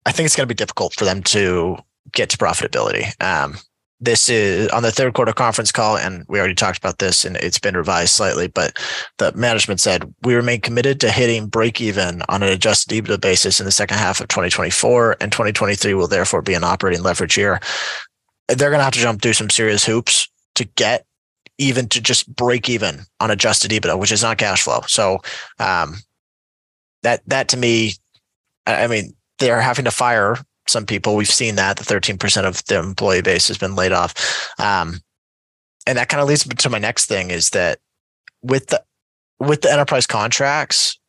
[0.05, 1.77] I think it's going to be difficult for them to
[2.11, 3.11] get to profitability.
[3.23, 3.57] Um,
[4.01, 7.35] this is on the third quarter conference call, and we already talked about this, and
[7.37, 8.47] it's been revised slightly.
[8.47, 8.77] But
[9.17, 13.59] the management said we remain committed to hitting break even on an adjusted EBITDA basis
[13.59, 17.59] in the second half of 2024, and 2023 will therefore be an operating leverage year.
[18.47, 21.05] They're going to have to jump through some serious hoops to get
[21.57, 24.79] even to just break even on adjusted EBITDA, which is not cash flow.
[24.87, 25.19] So
[25.59, 25.95] um,
[27.03, 27.93] that that to me,
[28.65, 30.37] I mean, they're having to fire
[30.69, 31.15] some people.
[31.15, 34.13] We've seen that the 13% of the employee base has been laid off.
[34.59, 35.01] Um,
[35.87, 37.79] and that kind of leads to my next thing is that
[38.41, 38.83] with the
[39.39, 40.99] with the enterprise contracts,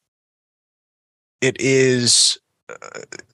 [1.40, 2.38] it is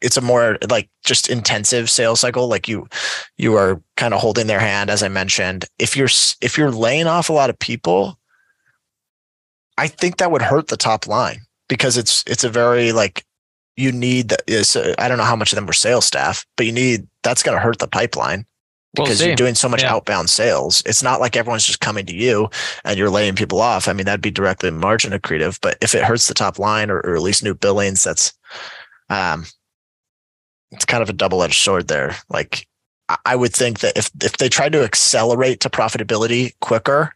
[0.01, 2.89] it's a more like just intensive sales cycle like you
[3.37, 6.09] you are kind of holding their hand as i mentioned if you're
[6.41, 8.18] if you're laying off a lot of people
[9.77, 13.26] i think that would hurt the top line because it's it's a very like
[13.77, 16.66] you need that is i don't know how much of them were sales staff but
[16.66, 18.47] you need that's going to hurt the pipeline
[18.97, 19.93] because we'll you're doing so much yeah.
[19.93, 20.83] outbound sales.
[20.87, 22.49] It's not like everyone's just coming to you
[22.85, 23.89] and you're laying people off.
[23.89, 26.99] I mean, that'd be directly margin accretive, but if it hurts the top line or,
[27.01, 28.33] or at least new billings, that's
[29.11, 29.45] um,
[30.70, 32.16] it's kind of a double edged sword there.
[32.29, 32.66] Like
[33.24, 37.14] I would think that if if they try to accelerate to profitability quicker,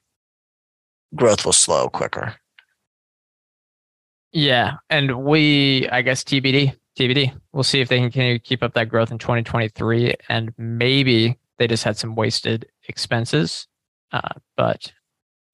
[1.14, 2.36] growth will slow quicker.
[4.32, 7.32] Yeah, and we, I guess TBD, TBD.
[7.52, 11.38] We'll see if they can continue to keep up that growth in 2023, and maybe
[11.58, 13.66] they just had some wasted expenses.
[14.12, 14.20] Uh,
[14.56, 14.92] but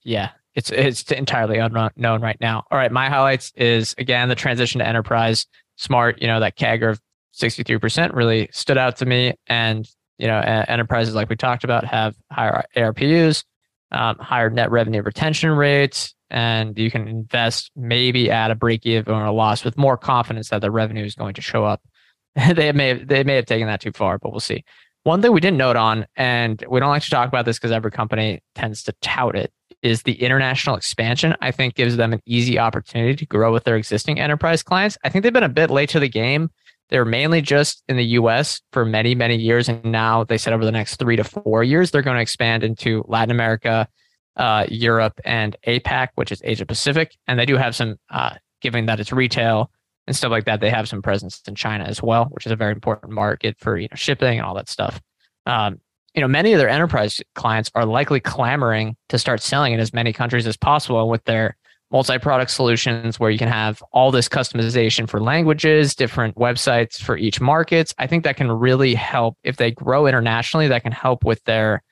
[0.02, 2.64] yeah, it's it's entirely unknown right now.
[2.70, 5.46] All right, my highlights is again the transition to enterprise
[5.76, 7.00] smart, you know, that CAGR of
[7.36, 9.34] 63% really stood out to me.
[9.46, 13.44] And, you know, enterprises like we talked about have higher ARPUs,
[13.92, 19.12] um, higher net revenue retention rates, and you can invest maybe at a break even
[19.12, 21.82] or a loss with more confidence that the revenue is going to show up.
[22.54, 24.64] they may have, they may have taken that too far, but we'll see.
[25.04, 27.70] One thing we didn't note on, and we don't like to talk about this because
[27.70, 29.52] every company tends to tout it,
[29.82, 31.36] is the international expansion.
[31.40, 34.98] I think gives them an easy opportunity to grow with their existing enterprise clients.
[35.04, 36.50] I think they've been a bit late to the game.
[36.88, 39.68] They're mainly just in the US for many, many years.
[39.68, 42.64] And now they said over the next three to four years, they're going to expand
[42.64, 43.88] into Latin America,
[44.36, 47.16] uh, Europe, and APAC, which is Asia Pacific.
[47.26, 49.70] And they do have some, uh, given that it's retail
[50.06, 52.56] and stuff like that, they have some presence in China as well, which is a
[52.56, 55.00] very important market for you know shipping and all that stuff.
[55.46, 55.80] Um,
[56.14, 59.92] you know, many of their enterprise clients are likely clamoring to start selling in as
[59.92, 61.56] many countries as possible with their
[61.92, 67.40] multi-product solutions where you can have all this customization for languages, different websites for each
[67.40, 67.94] markets.
[67.98, 71.82] I think that can really help if they grow internationally, that can help with their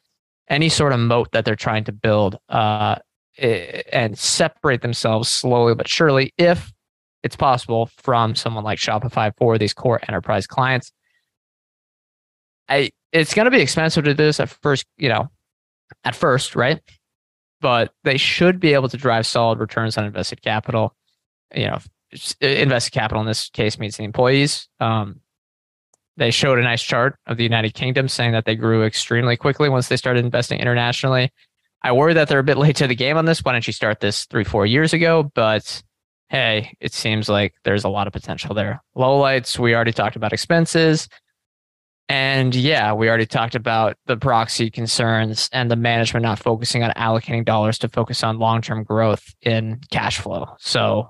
[0.48, 2.96] any sort of moat that they're trying to build uh,
[3.38, 6.72] and separate themselves slowly but surely if
[7.24, 10.92] it's possible from someone like Shopify for these core enterprise clients.
[12.68, 15.30] I it's going to be expensive to do this at first, you know,
[16.04, 16.80] at first, right?
[17.60, 20.94] But they should be able to drive solid returns on invested capital.
[21.54, 21.78] You know,
[22.40, 24.68] invested capital in this case means the employees.
[24.78, 25.20] Um,
[26.16, 29.68] they showed a nice chart of the United Kingdom saying that they grew extremely quickly
[29.68, 31.32] once they started investing internationally.
[31.82, 33.40] I worry that they're a bit late to the game on this.
[33.40, 35.30] Why didn't you start this three, four years ago?
[35.34, 35.82] But
[36.28, 38.82] hey, it seems like there's a lot of potential there.
[38.96, 41.08] Lowlights, we already talked about expenses.
[42.08, 46.90] And yeah, we already talked about the proxy concerns and the management not focusing on
[46.92, 50.54] allocating dollars to focus on long term growth in cash flow.
[50.58, 51.08] So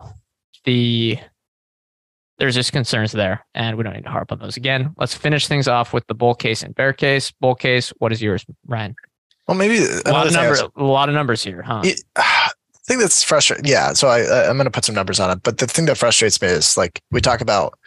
[0.64, 1.18] the
[2.38, 4.94] there's just concerns there, and we don't need to harp on those again.
[4.98, 7.30] Let's finish things off with the bull case and bear case.
[7.30, 8.94] Bull case, what is yours, Ryan?
[9.46, 10.60] Well, maybe a lot of numbers.
[10.60, 11.82] A lot of numbers here, huh?
[11.84, 13.64] It, I think that's frustrating.
[13.64, 15.96] Yeah, so I I'm going to put some numbers on it, but the thing that
[15.96, 17.78] frustrates me is like we talk about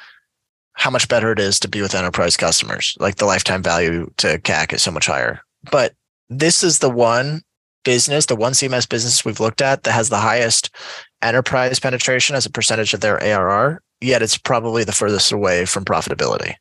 [0.73, 2.95] how much better it is to be with enterprise customers.
[2.99, 5.41] Like the lifetime value to CAC is so much higher.
[5.71, 5.93] But
[6.29, 7.41] this is the one
[7.83, 10.69] business, the one CMS business we've looked at that has the highest
[11.21, 15.85] enterprise penetration as a percentage of their ARR, yet it's probably the furthest away from
[15.85, 16.55] profitability.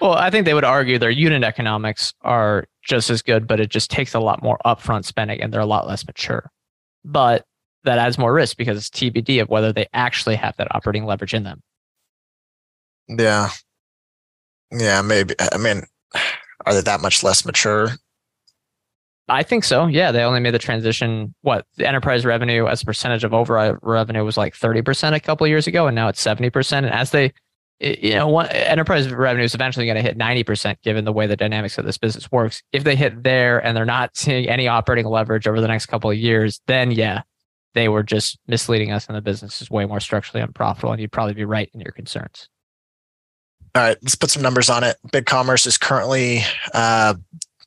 [0.00, 3.70] Well, I think they would argue their unit economics are just as good, but it
[3.70, 6.50] just takes a lot more upfront spending and they're a lot less mature.
[7.04, 7.44] But
[7.84, 11.34] that adds more risk because it's TBD of whether they actually have that operating leverage
[11.34, 11.62] in them.
[13.08, 13.50] Yeah.
[14.72, 15.34] Yeah, maybe.
[15.52, 15.84] I mean,
[16.64, 17.90] are they that much less mature?
[19.28, 19.86] I think so.
[19.86, 21.34] Yeah, they only made the transition.
[21.42, 25.20] What the enterprise revenue as a percentage of overall revenue was like thirty percent a
[25.20, 26.86] couple years ago, and now it's seventy percent.
[26.86, 27.32] And as they,
[27.80, 31.26] you know, one, enterprise revenue is eventually going to hit ninety percent, given the way
[31.26, 32.62] the dynamics of this business works.
[32.72, 36.08] If they hit there and they're not seeing any operating leverage over the next couple
[36.08, 37.22] of years, then yeah,
[37.74, 40.92] they were just misleading us, and the business is way more structurally unprofitable.
[40.92, 42.48] And you'd probably be right in your concerns.
[43.74, 44.96] All right, let's put some numbers on it.
[45.08, 47.14] BigCommerce is currently uh,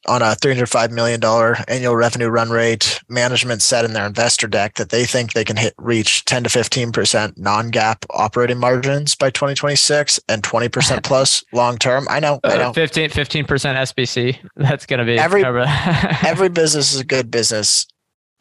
[0.08, 1.24] on a $305 million
[1.68, 3.00] annual revenue run rate.
[3.10, 6.50] Management said in their investor deck that they think they can hit reach 10 to
[6.50, 12.08] 15% non-GAAP operating margins by 2026 and 20% plus long term.
[12.10, 12.74] I know, I uh, know.
[12.74, 14.38] 15, 15% SBC.
[14.56, 15.44] That's going to be every,
[16.24, 17.86] every business is a good business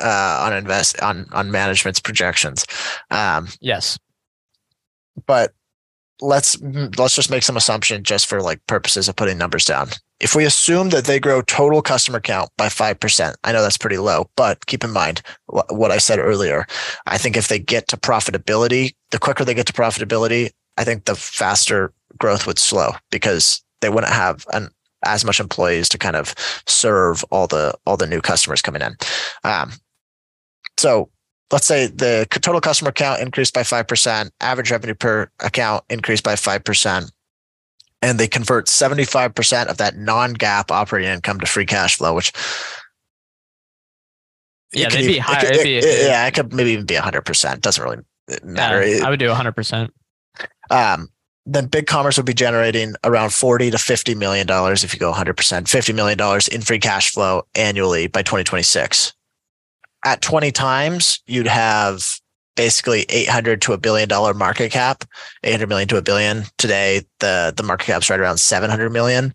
[0.00, 2.64] uh, on invest on, on management's projections.
[3.10, 3.98] Um, yes.
[5.26, 5.52] But
[6.20, 6.60] let's
[6.96, 9.88] let's just make some assumption just for like purposes of putting numbers down.
[10.20, 13.98] If we assume that they grow total customer count by 5%, I know that's pretty
[13.98, 16.66] low, but keep in mind what I said earlier.
[17.06, 21.04] I think if they get to profitability, the quicker they get to profitability, I think
[21.04, 24.70] the faster growth would slow because they wouldn't have an
[25.04, 26.34] as much employees to kind of
[26.66, 28.96] serve all the all the new customers coming in.
[29.44, 29.72] Um,
[30.78, 31.10] so
[31.50, 36.34] let's say the total customer count increased by 5%, average revenue per account increased by
[36.34, 37.10] 5%,
[38.02, 42.32] and they convert 75% of that non GAAP operating income to free cash flow, which
[44.72, 45.46] yeah, they'd be higher.
[45.46, 47.60] It, it, it, yeah, it could maybe even be 100%.
[47.60, 47.98] Doesn't really
[48.44, 48.86] matter.
[48.86, 49.88] Yeah, I would do 100%.
[50.70, 51.08] Um,
[51.46, 55.66] then BigCommerce would be generating around 40 to 50 million dollars if you go 100%,
[55.66, 59.14] 50 million dollars in free cash flow annually by 2026
[60.04, 62.04] at 20 times, you'd have
[62.56, 65.04] basically 800 to a billion dollar market cap,
[65.44, 66.44] 800 million to a billion.
[66.58, 69.32] Today, the, the market cap's right around 700 million.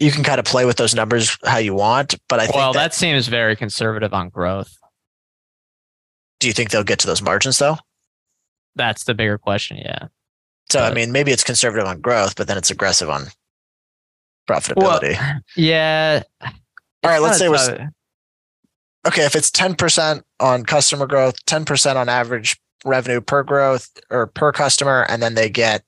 [0.00, 2.72] You can kind of play with those numbers how you want, but I think well,
[2.72, 4.76] that, that seems very conservative on growth.
[6.40, 7.76] Do you think they'll get to those margins though?
[8.74, 9.76] That's the bigger question.
[9.76, 10.08] Yeah.
[10.70, 13.26] So, but, I mean, maybe it's conservative on growth, but then it's aggressive on
[14.48, 15.12] profitability.
[15.12, 16.22] Well, yeah.
[16.42, 16.50] All
[17.04, 17.20] right.
[17.20, 17.90] Let's say we're,
[19.06, 24.52] okay, if it's 10% on customer growth, 10% on average revenue per growth or per
[24.52, 25.84] customer, and then they get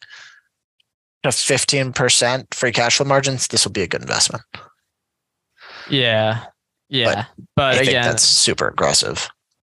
[1.24, 4.42] a 15% free cash flow margins, this will be a good investment.
[5.90, 6.44] Yeah.
[6.88, 7.26] Yeah.
[7.54, 9.28] But, but again, that's super aggressive.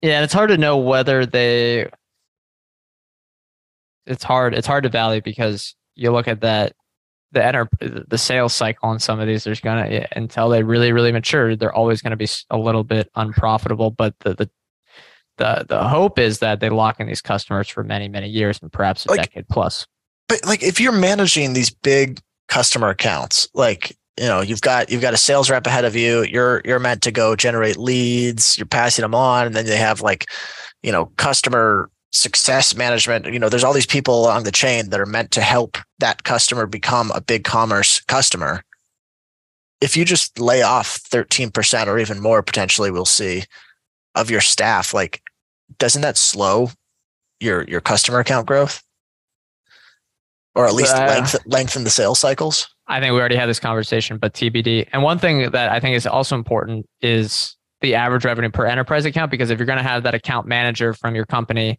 [0.01, 0.15] Yeah.
[0.15, 1.89] And it's hard to know whether they,
[4.05, 6.73] it's hard, it's hard to value because you look at that
[7.34, 11.11] the enter the sales cycle on some of these there's gonna until they really really
[11.11, 14.49] mature they're always going to be a little bit unprofitable but the, the
[15.38, 18.71] the the hope is that they lock in these customers for many many years and
[18.71, 19.88] perhaps a like, decade plus.
[20.28, 25.01] But like if you're managing these big customer accounts like you know you've got you've
[25.01, 28.65] got a sales rep ahead of you you're you're meant to go generate leads you're
[28.65, 30.28] passing them on and then they have like
[30.82, 33.26] you know customer success management.
[33.26, 36.24] You know there's all these people along the chain that are meant to help that
[36.24, 38.63] customer become a BigCommerce customer.
[39.80, 43.43] If you just lay off 13% or even more potentially we'll see
[44.15, 45.22] of your staff like
[45.78, 46.72] doesn't that slow
[47.39, 48.82] your your customer account growth?
[50.55, 52.68] Or at least uh, length, lengthen the sales cycles?
[52.88, 55.95] I think we already had this conversation but tbd and one thing that i think
[55.95, 59.84] is also important is the average revenue per enterprise account because if you're going to
[59.84, 61.78] have that account manager from your company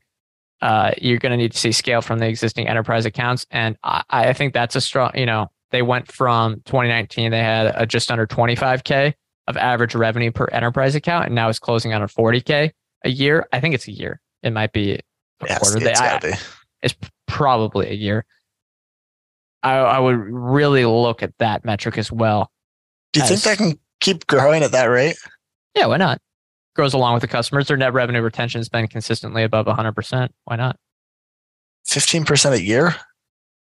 [0.60, 3.46] uh, you're going to need to see scale from the existing enterprise accounts.
[3.50, 7.72] And I, I, think that's a strong, you know, they went from 2019, they had
[7.76, 9.14] a just under 25K
[9.46, 12.70] of average revenue per enterprise account, and now it's closing on a 40k
[13.04, 13.46] a year.
[13.52, 14.20] I think it's a year.
[14.42, 15.00] It might be a
[15.46, 15.86] Yes, quarter.
[15.86, 16.32] it's They- I- be.
[16.82, 16.94] it's
[17.26, 18.24] probably a year.
[19.62, 22.50] I, I would really look at that metric as well.
[23.12, 25.16] Do you think as- that can keep growing at that rate?
[25.74, 26.20] Yeah, why not?
[26.78, 27.66] Grows along with the customers.
[27.66, 30.28] Their net revenue retention has been consistently above 100%.
[30.44, 30.76] Why not?
[31.88, 32.94] 15% a year?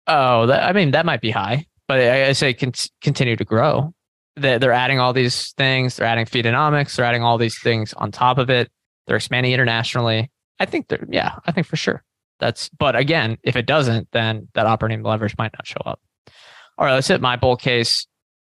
[0.06, 3.44] Oh, that, I mean, that might be high, but I, I say con- continue to
[3.44, 3.92] grow.
[4.36, 5.96] They, they're adding all these things.
[5.96, 6.96] They're adding Feedonomics.
[6.96, 8.70] They're adding all these things on top of it.
[9.06, 10.30] They're expanding internationally.
[10.58, 12.02] I think they're, yeah, I think for sure.
[12.40, 16.00] That's, but again, if it doesn't, then that operating leverage might not show up.
[16.78, 18.06] All right, let's hit my bull case.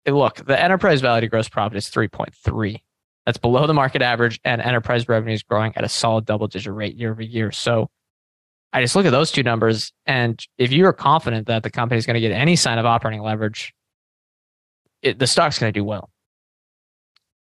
[0.06, 2.82] Look, the enterprise value to gross profit is 3.3.
[3.26, 6.72] That's below the market average, and enterprise revenue is growing at a solid double digit
[6.72, 7.52] rate year over year.
[7.52, 7.88] So
[8.72, 11.98] I just look at those two numbers, and if you are confident that the company
[11.98, 13.72] is going to get any sign of operating leverage,
[15.02, 16.10] it, the stock's going to do well.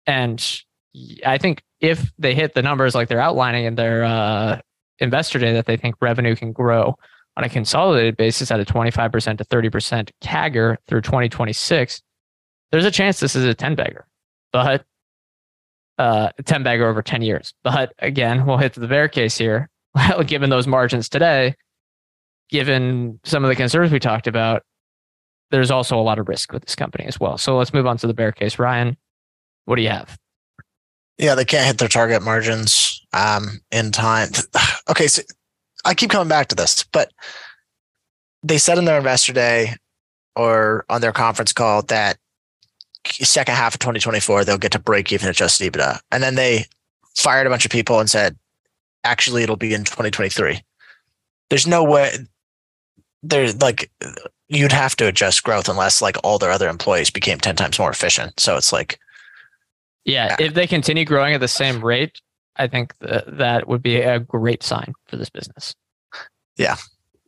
[0.06, 0.62] And
[1.24, 4.60] I think if they hit the numbers like they're outlining in their uh,
[4.98, 6.96] investor day, that they think revenue can grow
[7.36, 12.02] on a consolidated basis at a 25% to 30% CAGR through 2026,
[12.72, 14.06] there's a chance this is a 10 bagger,
[14.52, 14.84] but
[15.98, 17.54] uh, 10 bagger over 10 years.
[17.62, 19.68] But again, we'll hit the bear case here.
[20.26, 21.54] given those margins today,
[22.50, 24.62] given some of the concerns we talked about,
[25.50, 27.38] there's also a lot of risk with this company as well.
[27.38, 28.58] So let's move on to the bear case.
[28.58, 28.96] Ryan,
[29.64, 30.18] what do you have?
[31.18, 34.28] Yeah, they can't hit their target margins um, in time.
[34.88, 35.20] Okay, so
[35.84, 37.10] I keep coming back to this, but
[38.44, 39.74] they said in their investor day
[40.36, 42.18] or on their conference call that
[43.08, 46.66] second half of 2024 they'll get to break even adjusted EBITDA, and then they
[47.16, 48.36] fired a bunch of people and said,
[49.04, 50.60] actually, it'll be in 2023.
[51.48, 52.12] There's no way.
[53.22, 53.90] There's like
[54.48, 57.90] you'd have to adjust growth unless like all their other employees became 10 times more
[57.90, 58.38] efficient.
[58.38, 58.98] So it's like
[60.04, 62.20] Yeah, if they continue growing at the same rate,
[62.56, 65.74] I think th- that would be a great sign for this business.
[66.56, 66.76] Yeah.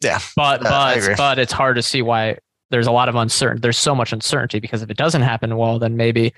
[0.03, 0.20] Yeah.
[0.37, 2.39] But Uh, but but it's hard to see why
[2.71, 3.61] there's a lot of uncertainty.
[3.61, 6.33] There's so much uncertainty because if it doesn't happen, well, then maybe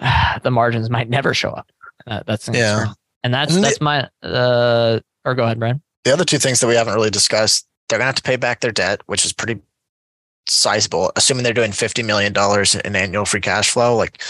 [0.42, 1.70] the margins might never show up.
[2.06, 2.76] Uh, that's an Yeah.
[2.78, 2.94] concern.
[3.24, 5.00] and that's And that's my uh.
[5.24, 5.82] Or go ahead, Brian.
[6.04, 8.36] the other two things that we haven't really discussed, they're going to have to pay
[8.36, 9.60] back their debt, which is pretty
[10.46, 12.32] sizable, assuming they're doing $50 million
[12.84, 13.94] in annual free cash flow.
[13.96, 14.22] Like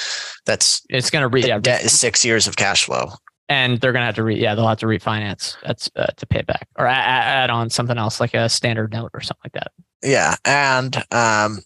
[0.47, 3.11] that's It's gonna re the yeah, debt is six years of cash flow.
[3.49, 6.41] and they're gonna have to re yeah they'll have to refinance that's uh, to pay
[6.41, 9.71] it back or add on something else like a standard note or something like that.
[10.03, 10.35] Yeah.
[10.45, 11.59] And um,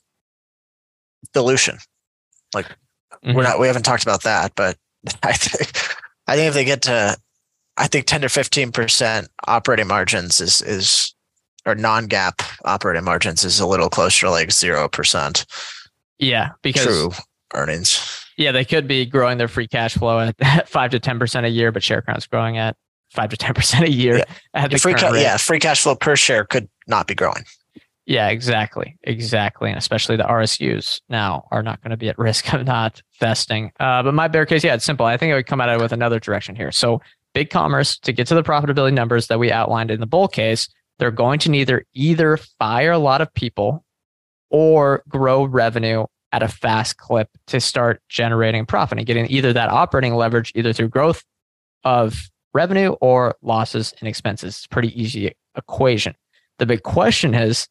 [1.32, 1.78] dilution.
[2.54, 3.34] Mhm.
[3.34, 4.76] We're not, we haven't talked about that, but
[5.22, 5.70] I think,
[6.26, 7.16] I think if they get to,
[7.76, 11.14] I think 10 to 15% operating margins is, is,
[11.64, 15.46] or non-GAAP operating margins is a little closer to like 0%
[16.18, 17.10] Yeah, because true
[17.54, 18.24] earnings.
[18.36, 21.50] yeah they could be growing their free cash flow at five to ten percent a
[21.50, 22.76] year, but share count's growing at
[23.12, 24.24] five to ten percent a year Yeah.
[24.54, 27.44] at the free ca- yeah, free cash flow per share could not be growing.
[28.12, 28.98] Yeah, exactly.
[29.04, 29.70] Exactly.
[29.70, 33.72] And especially the RSUs now are not going to be at risk of not vesting.
[33.80, 35.06] Uh, but my bear case, yeah, it's simple.
[35.06, 36.70] I think I would come at it with another direction here.
[36.70, 37.00] So,
[37.34, 41.10] BigCommerce to get to the profitability numbers that we outlined in the bull case, they're
[41.10, 43.82] going to neither either fire a lot of people
[44.50, 49.70] or grow revenue at a fast clip to start generating profit and getting either that
[49.70, 51.24] operating leverage either through growth
[51.84, 54.58] of revenue or losses in expenses.
[54.58, 56.14] It's pretty easy equation.
[56.58, 57.68] The big question is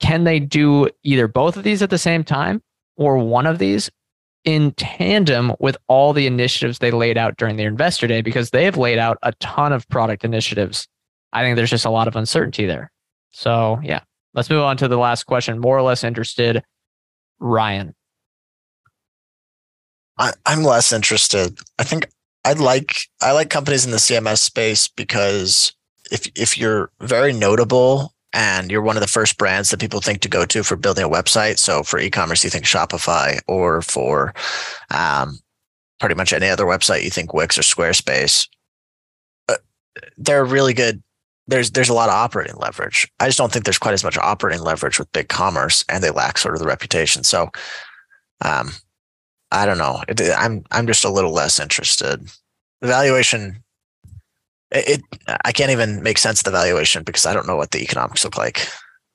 [0.00, 2.62] can they do either both of these at the same time
[2.96, 3.90] or one of these
[4.44, 8.64] in tandem with all the initiatives they laid out during their investor day because they
[8.64, 10.86] have laid out a ton of product initiatives.
[11.32, 12.90] I think there's just a lot of uncertainty there.
[13.32, 14.00] So, yeah,
[14.34, 15.58] let's move on to the last question.
[15.58, 16.62] More or less interested,
[17.40, 17.94] Ryan.
[20.16, 21.58] I, I'm less interested.
[21.78, 22.08] I think
[22.44, 25.74] I like I like companies in the CMS space because
[26.10, 30.20] if if you're very notable and you're one of the first brands that people think
[30.20, 31.58] to go to for building a website.
[31.58, 34.32] So for e-commerce, you think Shopify, or for
[34.92, 35.40] um,
[35.98, 38.48] pretty much any other website, you think Wix or Squarespace.
[39.48, 39.56] Uh,
[40.16, 41.02] they're really good.
[41.48, 43.10] There's there's a lot of operating leverage.
[43.18, 46.38] I just don't think there's quite as much operating leverage with BigCommerce, and they lack
[46.38, 47.24] sort of the reputation.
[47.24, 47.50] So,
[48.44, 48.70] um,
[49.50, 50.04] I don't know.
[50.06, 52.20] It, I'm I'm just a little less interested.
[52.82, 53.64] The valuation,
[54.70, 55.02] it,
[55.44, 58.24] I can't even make sense of the valuation because I don't know what the economics
[58.24, 58.68] look like.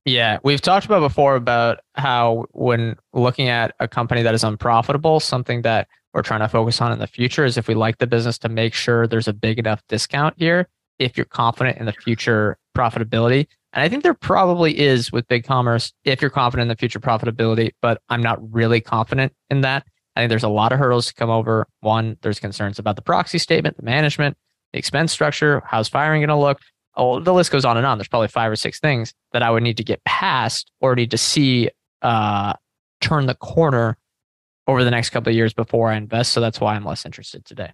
[0.06, 5.20] Yeah, we've talked about before about how when looking at a company that is unprofitable,
[5.20, 8.08] something that we're trying to focus on in the future is if we like the
[8.08, 10.68] business to make sure there's a big enough discount here
[11.00, 13.48] if you're confident in the future profitability.
[13.72, 17.72] And I think there probably is with BigCommerce if you're confident in the future profitability,
[17.82, 19.86] but I'm not really confident in that.
[20.16, 21.66] I think there's a lot of hurdles to come over.
[21.80, 24.38] One, there's concerns about the proxy statement, the management,
[24.74, 26.60] the expense structure, how's firing going to look.
[26.96, 27.98] Oh, the list goes on and on.
[27.98, 31.12] There's probably five or six things that I would need to get past or need
[31.12, 31.70] to see
[32.02, 32.54] uh,
[33.02, 33.98] turn the corner
[34.68, 36.34] over the next couple of years before I invest.
[36.34, 37.72] So that's why I'm less interested today.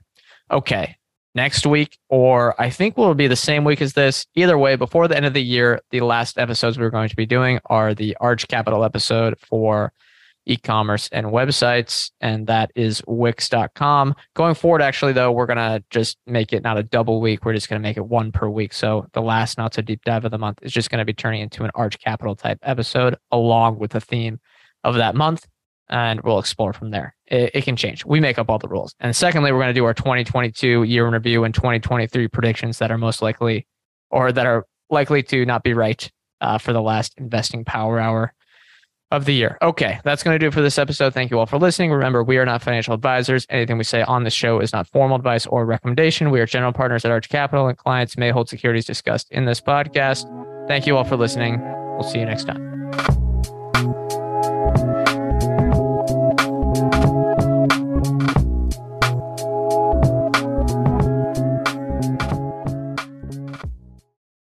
[0.52, 0.96] Okay.
[1.36, 4.26] Next week, or I think will be the same week as this.
[4.36, 7.26] Either way, before the end of the year, the last episodes we're going to be
[7.26, 9.94] doing are the Arch Capital episode for
[10.50, 14.16] e-commerce and websites, and that is Wix.com.
[14.36, 17.46] Going forward, actually, though, we're gonna just make it not a double week.
[17.46, 18.74] We're just gonna make it one per week.
[18.74, 21.42] So the last not so deep dive of the month is just gonna be turning
[21.42, 24.40] into an Arch Capital type episode along with the theme
[24.84, 25.46] of that month.
[25.92, 27.16] And we'll explore from there.
[27.26, 28.06] It, it can change.
[28.06, 28.94] We make up all the rules.
[29.00, 32.92] And secondly, we're going to do our 2022 year in review and 2023 predictions that
[32.92, 33.66] are most likely
[34.12, 38.34] or that are likely to not be right uh, for the last investing power hour
[39.12, 39.58] of the year.
[39.62, 41.14] Okay, that's going to do it for this episode.
[41.14, 41.92] Thank you all for listening.
[41.92, 43.46] Remember, we are not financial advisors.
[43.50, 46.32] Anything we say on the show is not formal advice or recommendation.
[46.32, 49.62] We are general partners at Arch Capital, and clients may hold securities discussed in this
[49.62, 50.26] podcast.
[50.68, 51.60] Thank you all for listening.
[51.98, 53.29] We'll see you next time.